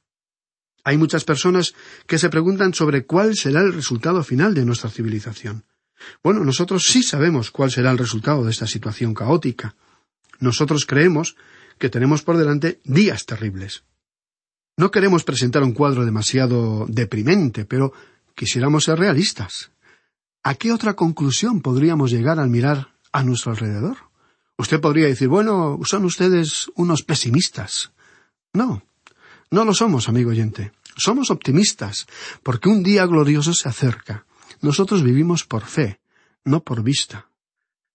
Hay 0.87 0.97
muchas 0.97 1.25
personas 1.25 1.75
que 2.05 2.17
se 2.17 2.29
preguntan 2.29 2.73
sobre 2.73 3.05
cuál 3.05 3.35
será 3.35 3.59
el 3.59 3.73
resultado 3.73 4.23
final 4.23 4.53
de 4.53 4.63
nuestra 4.63 4.89
civilización. 4.89 5.65
Bueno, 6.23 6.45
nosotros 6.45 6.85
sí 6.85 7.03
sabemos 7.03 7.51
cuál 7.51 7.71
será 7.71 7.91
el 7.91 7.97
resultado 7.97 8.45
de 8.45 8.51
esta 8.51 8.67
situación 8.67 9.13
caótica. 9.13 9.75
Nosotros 10.39 10.85
creemos 10.85 11.35
que 11.77 11.89
tenemos 11.89 12.21
por 12.21 12.37
delante 12.37 12.79
días 12.85 13.25
terribles. 13.25 13.83
No 14.77 14.89
queremos 14.89 15.25
presentar 15.25 15.61
un 15.61 15.73
cuadro 15.73 16.05
demasiado 16.05 16.85
deprimente, 16.87 17.65
pero 17.65 17.91
quisiéramos 18.33 18.85
ser 18.85 18.97
realistas. 18.97 19.71
¿A 20.41 20.55
qué 20.55 20.71
otra 20.71 20.93
conclusión 20.93 21.61
podríamos 21.61 22.11
llegar 22.11 22.39
al 22.39 22.47
mirar 22.47 22.93
a 23.11 23.23
nuestro 23.23 23.51
alrededor? 23.51 23.97
Usted 24.57 24.79
podría 24.79 25.07
decir, 25.07 25.27
bueno, 25.27 25.81
son 25.83 26.05
ustedes 26.05 26.71
unos 26.75 27.03
pesimistas. 27.03 27.91
No, 28.53 28.83
no 29.51 29.65
lo 29.65 29.73
somos, 29.73 30.09
amigo 30.09 30.31
oyente. 30.31 30.71
Somos 30.97 31.31
optimistas, 31.31 32.07
porque 32.43 32.69
un 32.69 32.83
día 32.83 33.05
glorioso 33.05 33.53
se 33.53 33.69
acerca. 33.69 34.25
Nosotros 34.61 35.03
vivimos 35.03 35.43
por 35.43 35.63
fe, 35.63 35.99
no 36.43 36.63
por 36.63 36.83
vista. 36.83 37.29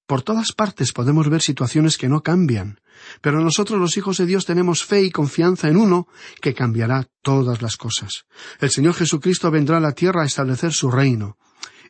Por 0.06 0.22
todas 0.22 0.52
partes 0.52 0.92
podemos 0.92 1.28
ver 1.28 1.42
situaciones 1.42 1.96
que 1.96 2.08
no 2.08 2.22
cambian, 2.22 2.80
pero 3.20 3.40
nosotros 3.40 3.80
los 3.80 3.96
hijos 3.96 4.18
de 4.18 4.26
Dios 4.26 4.44
tenemos 4.44 4.84
fe 4.84 5.02
y 5.02 5.10
confianza 5.10 5.68
en 5.68 5.76
uno 5.76 6.06
que 6.40 6.54
cambiará 6.54 7.08
todas 7.22 7.62
las 7.62 7.76
cosas. 7.76 8.24
El 8.60 8.70
Señor 8.70 8.94
Jesucristo 8.94 9.50
vendrá 9.50 9.78
a 9.78 9.80
la 9.80 9.92
tierra 9.92 10.22
a 10.22 10.26
establecer 10.26 10.72
su 10.72 10.90
reino. 10.90 11.38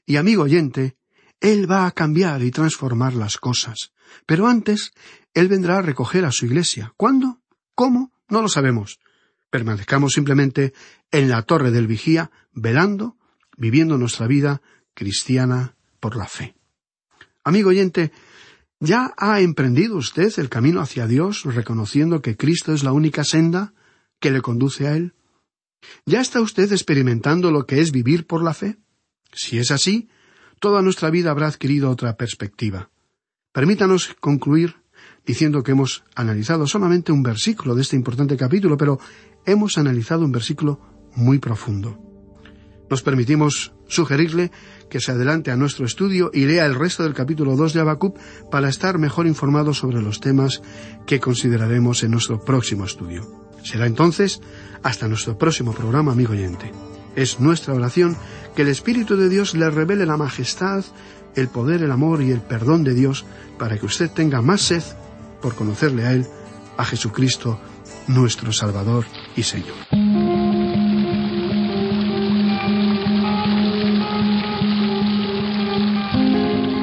Y 0.07 0.17
amigo 0.17 0.45
oyente, 0.45 0.97
Él 1.41 1.71
va 1.71 1.87
a 1.87 1.93
cambiar 1.93 2.43
y 2.43 2.51
transformar 2.51 3.15
las 3.15 3.39
cosas. 3.39 3.93
Pero 4.27 4.47
antes, 4.47 4.93
Él 5.35 5.49
vendrá 5.49 5.79
a 5.79 5.83
recoger 5.83 6.25
a 6.25 6.33
su 6.33 6.47
iglesia. 6.47 6.93
¿Cuándo? 6.97 7.41
¿Cómo? 7.75 8.13
No 8.29 8.43
lo 8.43 8.49
sabemos. 8.49 8.99
Permanezcamos 9.53 10.13
simplemente 10.15 10.73
en 11.11 11.29
la 11.29 11.43
torre 11.43 11.71
del 11.71 11.87
vigía, 11.87 12.31
velando, 12.55 13.19
viviendo 13.59 13.99
nuestra 13.99 14.27
vida 14.27 14.63
cristiana 14.95 15.77
por 16.01 16.17
la 16.17 16.27
fe. 16.27 16.55
Amigo 17.45 17.69
oyente, 17.69 18.13
¿ya 18.81 19.13
ha 19.19 19.43
emprendido 19.43 19.99
usted 19.99 20.33
el 20.39 20.49
camino 20.49 20.81
hacia 20.81 21.07
Dios 21.07 21.45
reconociendo 21.45 22.23
que 22.23 22.39
Cristo 22.39 22.73
es 22.73 22.83
la 22.83 22.93
única 22.93 23.25
senda 23.25 23.75
que 24.21 24.31
le 24.31 24.41
conduce 24.41 24.89
a 24.89 24.97
Él? 24.97 25.13
¿Ya 26.07 26.23
está 26.23 26.41
usted 26.41 26.73
experimentando 26.73 27.51
lo 27.51 27.67
que 27.67 27.83
es 27.83 27.93
vivir 27.93 28.27
por 28.27 28.43
la 28.43 28.55
fe? 28.55 28.79
Si 29.35 29.59
es 29.59 29.71
así, 29.71 30.09
toda 30.61 30.81
nuestra 30.81 31.11
vida 31.11 31.31
habrá 31.31 31.49
adquirido 31.49 31.91
otra 31.91 32.17
perspectiva. 32.17 32.89
Permítanos 33.53 34.17
concluir 34.19 34.77
diciendo 35.27 35.63
que 35.63 35.73
hemos 35.73 36.05
analizado 36.15 36.67
solamente 36.67 37.13
un 37.13 37.23
versículo 37.23 37.75
de 37.75 37.83
este 37.83 37.97
importante 37.97 38.37
capítulo, 38.37 38.79
pero 38.79 38.99
hemos 39.47 39.79
analizado 39.79 40.25
un 40.25 40.33
versículo 40.33 40.81
muy 41.15 41.39
profundo. 41.39 41.99
Nos 42.91 43.03
permitimos 43.03 43.73
sugerirle 43.89 44.51
que 44.91 45.01
se 45.01 45.13
adelante 45.13 45.51
a 45.51 45.57
nuestro 45.57 45.87
estudio 45.87 46.31
y 46.35 46.45
lea 46.45 46.67
el 46.67 46.75
resto 46.75 47.03
del 47.03 47.15
capítulo 47.15 47.57
2 47.57 47.73
de 47.73 47.81
Habacuc 47.81 48.19
para 48.51 48.69
estar 48.69 48.99
mejor 48.99 49.27
informado 49.27 49.73
sobre 49.73 50.03
los 50.03 50.21
temas 50.21 50.61
que 51.07 51.21
consideraremos 51.21 52.03
en 52.03 52.11
nuestro 52.11 52.45
próximo 52.45 52.85
estudio. 52.85 53.49
Será 53.65 53.87
entonces 53.87 54.41
hasta 54.83 55.09
nuestro 55.09 55.39
próximo 55.39 55.73
programa, 55.73 56.13
amigo 56.13 56.33
oyente. 56.33 56.73
Es 57.17 57.41
nuestra 57.41 57.75
oración 57.75 58.17
que 58.55 58.63
el 58.63 58.69
Espíritu 58.69 59.17
de 59.17 59.29
Dios 59.29 59.55
le 59.55 59.71
revele 59.71 60.05
la 60.05 60.17
majestad, 60.17 60.85
el 61.35 61.49
poder, 61.49 61.83
el 61.83 61.93
amor 61.93 62.23
y 62.23 62.31
el 62.31 62.41
perdón 62.41 62.85
de 62.85 62.95
Dios 62.95 63.25
para 63.59 63.79
que 63.79 63.87
usted 63.87 64.11
tenga 64.11 64.43
más 64.43 64.61
sed 64.63 64.83
por 65.41 65.55
conocerle 65.55 66.05
a 66.05 66.13
Él, 66.13 66.27
a 66.77 66.85
Jesucristo, 66.85 67.59
nuestro 68.09 68.53
Salvador 68.53 69.07
y 69.37 69.43
Señor. 69.43 69.77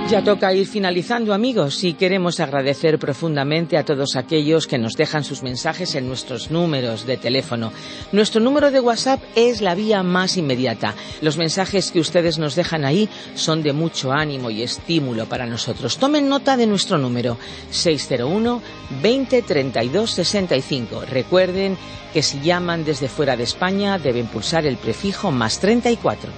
Ya 0.10 0.24
toca 0.24 0.52
ir 0.56 0.66
finalizando 0.66 1.36
amigos 1.36 1.84
y 1.84 1.94
queremos 1.94 2.40
agradecer 2.40 2.98
profundamente 2.98 3.78
a 3.78 3.86
todos 3.86 4.16
aquellos 4.16 4.66
que 4.66 4.80
nos 4.80 4.96
dejan 4.96 5.24
sus 5.24 5.44
mensajes 5.44 5.94
en 5.94 6.08
nuestros 6.08 6.50
números 6.50 7.06
de 7.06 7.16
teléfono. 7.16 7.72
Nuestro 8.12 8.42
número 8.42 8.72
de 8.72 8.80
WhatsApp 8.80 9.22
es 9.36 9.62
la 9.62 9.76
vía 9.76 10.02
más 10.02 10.36
inmediata. 10.36 10.96
Los 11.22 11.38
mensajes 11.38 11.92
que 11.92 12.00
ustedes 12.00 12.40
nos 12.40 12.56
dejan 12.56 12.86
ahí 12.86 13.08
son 13.36 13.62
de 13.62 13.72
mucho 13.72 14.12
ánimo 14.12 14.50
y 14.50 14.64
estímulo 14.64 15.28
para 15.28 15.46
nosotros. 15.46 16.00
Tomen 16.00 16.28
nota 16.28 16.58
de 16.58 16.66
nuestro 16.66 16.98
número 16.98 17.38
601 17.70 18.64
20 19.04 19.42
32 19.44 20.10
65. 20.10 21.04
Recuerden 21.08 21.78
que 22.14 22.24
si 22.24 22.40
llaman 22.40 22.84
desde 22.84 23.10
fuera 23.10 23.38
de 23.38 23.44
España 23.44 24.00
deben 24.00 24.26
pulsar 24.26 24.66
el 24.66 24.78
prefijo 24.78 25.30
más 25.30 25.60
34. 25.60 26.32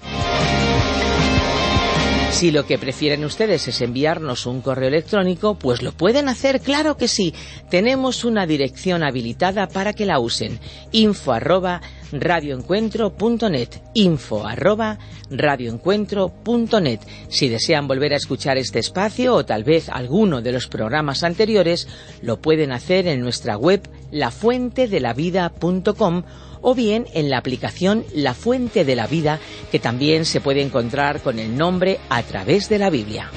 Si 2.32 2.50
lo 2.50 2.66
que 2.66 2.80
prefieren 2.80 3.24
ustedes 3.26 3.68
es 3.68 3.82
enviarnos 3.82 4.48
un 4.48 4.62
correo 4.62 4.88
electrónico, 4.88 5.56
pues 5.56 5.82
lo 5.84 5.92
pueden 5.92 6.30
hacer, 6.30 6.62
claro 6.62 6.98
que 6.98 7.08
sí. 7.08 7.36
Tenemos 7.70 8.26
una 8.26 8.48
dirección 8.48 9.04
habilitada 9.04 9.68
para 9.68 9.94
que 9.94 10.08
la 10.08 10.20
usen. 10.20 10.60
info 10.92 11.34
arroba 11.34 11.82
radioencuentro.net 12.12 13.70
info 13.94 14.44
arroba 14.46 14.98
radioencuentro.net 15.30 17.00
Si 17.30 17.48
desean 17.48 17.88
volver 17.88 18.14
a 18.14 18.18
escuchar 18.18 18.58
este 18.58 18.80
espacio 18.80 19.36
o 19.36 19.46
tal 19.46 19.64
vez 19.64 19.88
alguno 19.90 20.42
de 20.42 20.54
los 20.54 20.68
programas 20.68 21.24
anteriores, 21.24 21.88
lo 22.22 22.42
pueden 22.42 22.72
hacer 22.72 23.06
en 23.08 23.22
nuestra 23.22 23.58
web 23.58 23.88
lafuentedelavida.com 24.12 26.24
o 26.62 26.76
bien 26.76 27.08
en 27.14 27.30
la 27.30 27.38
aplicación 27.38 28.06
La 28.14 28.34
Fuente 28.34 28.86
de 28.86 28.96
la 28.96 29.08
Vida, 29.08 29.40
que 29.72 29.80
también 29.80 30.26
se 30.26 30.42
puede 30.42 30.62
encontrar 30.62 31.22
con 31.22 31.40
el 31.40 31.58
nombre 31.58 32.00
a 32.10 32.24
través 32.24 32.70
de 32.70 32.80
la 32.80 32.90
Biblia. 32.90 33.30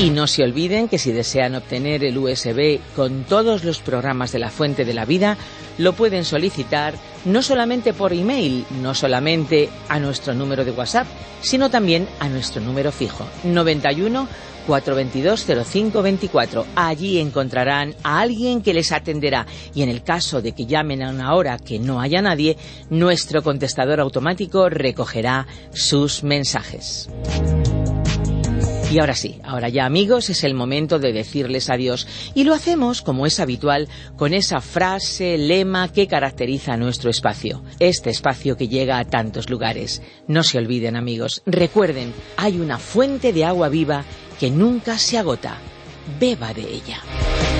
Y 0.00 0.08
no 0.08 0.26
se 0.26 0.42
olviden 0.42 0.88
que 0.88 0.96
si 0.96 1.12
desean 1.12 1.54
obtener 1.54 2.02
el 2.04 2.16
USB 2.16 2.80
con 2.96 3.24
todos 3.24 3.64
los 3.64 3.80
programas 3.80 4.32
de 4.32 4.38
la 4.38 4.48
Fuente 4.48 4.86
de 4.86 4.94
la 4.94 5.04
Vida, 5.04 5.36
lo 5.76 5.92
pueden 5.92 6.24
solicitar 6.24 6.94
no 7.26 7.42
solamente 7.42 7.92
por 7.92 8.14
email, 8.14 8.64
no 8.80 8.94
solamente 8.94 9.68
a 9.90 10.00
nuestro 10.00 10.32
número 10.32 10.64
de 10.64 10.70
WhatsApp, 10.70 11.06
sino 11.42 11.68
también 11.68 12.08
a 12.18 12.30
nuestro 12.30 12.62
número 12.62 12.92
fijo 12.92 13.26
91 13.44 14.26
422-0524. 14.66 16.64
Allí 16.76 17.18
encontrarán 17.18 17.94
a 18.02 18.20
alguien 18.20 18.62
que 18.62 18.72
les 18.72 18.92
atenderá 18.92 19.46
y 19.74 19.82
en 19.82 19.90
el 19.90 20.02
caso 20.02 20.40
de 20.40 20.52
que 20.52 20.64
llamen 20.66 21.02
a 21.02 21.10
una 21.10 21.34
hora 21.34 21.58
que 21.58 21.78
no 21.78 22.00
haya 22.00 22.22
nadie, 22.22 22.56
nuestro 22.88 23.42
contestador 23.42 24.00
automático 24.00 24.70
recogerá 24.70 25.46
sus 25.72 26.22
mensajes. 26.22 27.10
Y 28.90 28.98
ahora 28.98 29.14
sí, 29.14 29.38
ahora 29.44 29.68
ya 29.68 29.86
amigos, 29.86 30.30
es 30.30 30.42
el 30.42 30.54
momento 30.54 30.98
de 30.98 31.12
decirles 31.12 31.70
adiós. 31.70 32.08
Y 32.34 32.42
lo 32.42 32.54
hacemos, 32.54 33.02
como 33.02 33.24
es 33.24 33.38
habitual, 33.38 33.88
con 34.16 34.34
esa 34.34 34.60
frase, 34.60 35.38
lema 35.38 35.92
que 35.92 36.08
caracteriza 36.08 36.76
nuestro 36.76 37.08
espacio. 37.08 37.62
Este 37.78 38.10
espacio 38.10 38.56
que 38.56 38.66
llega 38.66 38.98
a 38.98 39.04
tantos 39.04 39.48
lugares. 39.48 40.02
No 40.26 40.42
se 40.42 40.58
olviden 40.58 40.96
amigos, 40.96 41.42
recuerden, 41.46 42.12
hay 42.36 42.58
una 42.58 42.78
fuente 42.78 43.32
de 43.32 43.44
agua 43.44 43.68
viva 43.68 44.04
que 44.40 44.50
nunca 44.50 44.98
se 44.98 45.18
agota. 45.18 45.58
Beba 46.18 46.52
de 46.52 46.62
ella. 46.62 47.59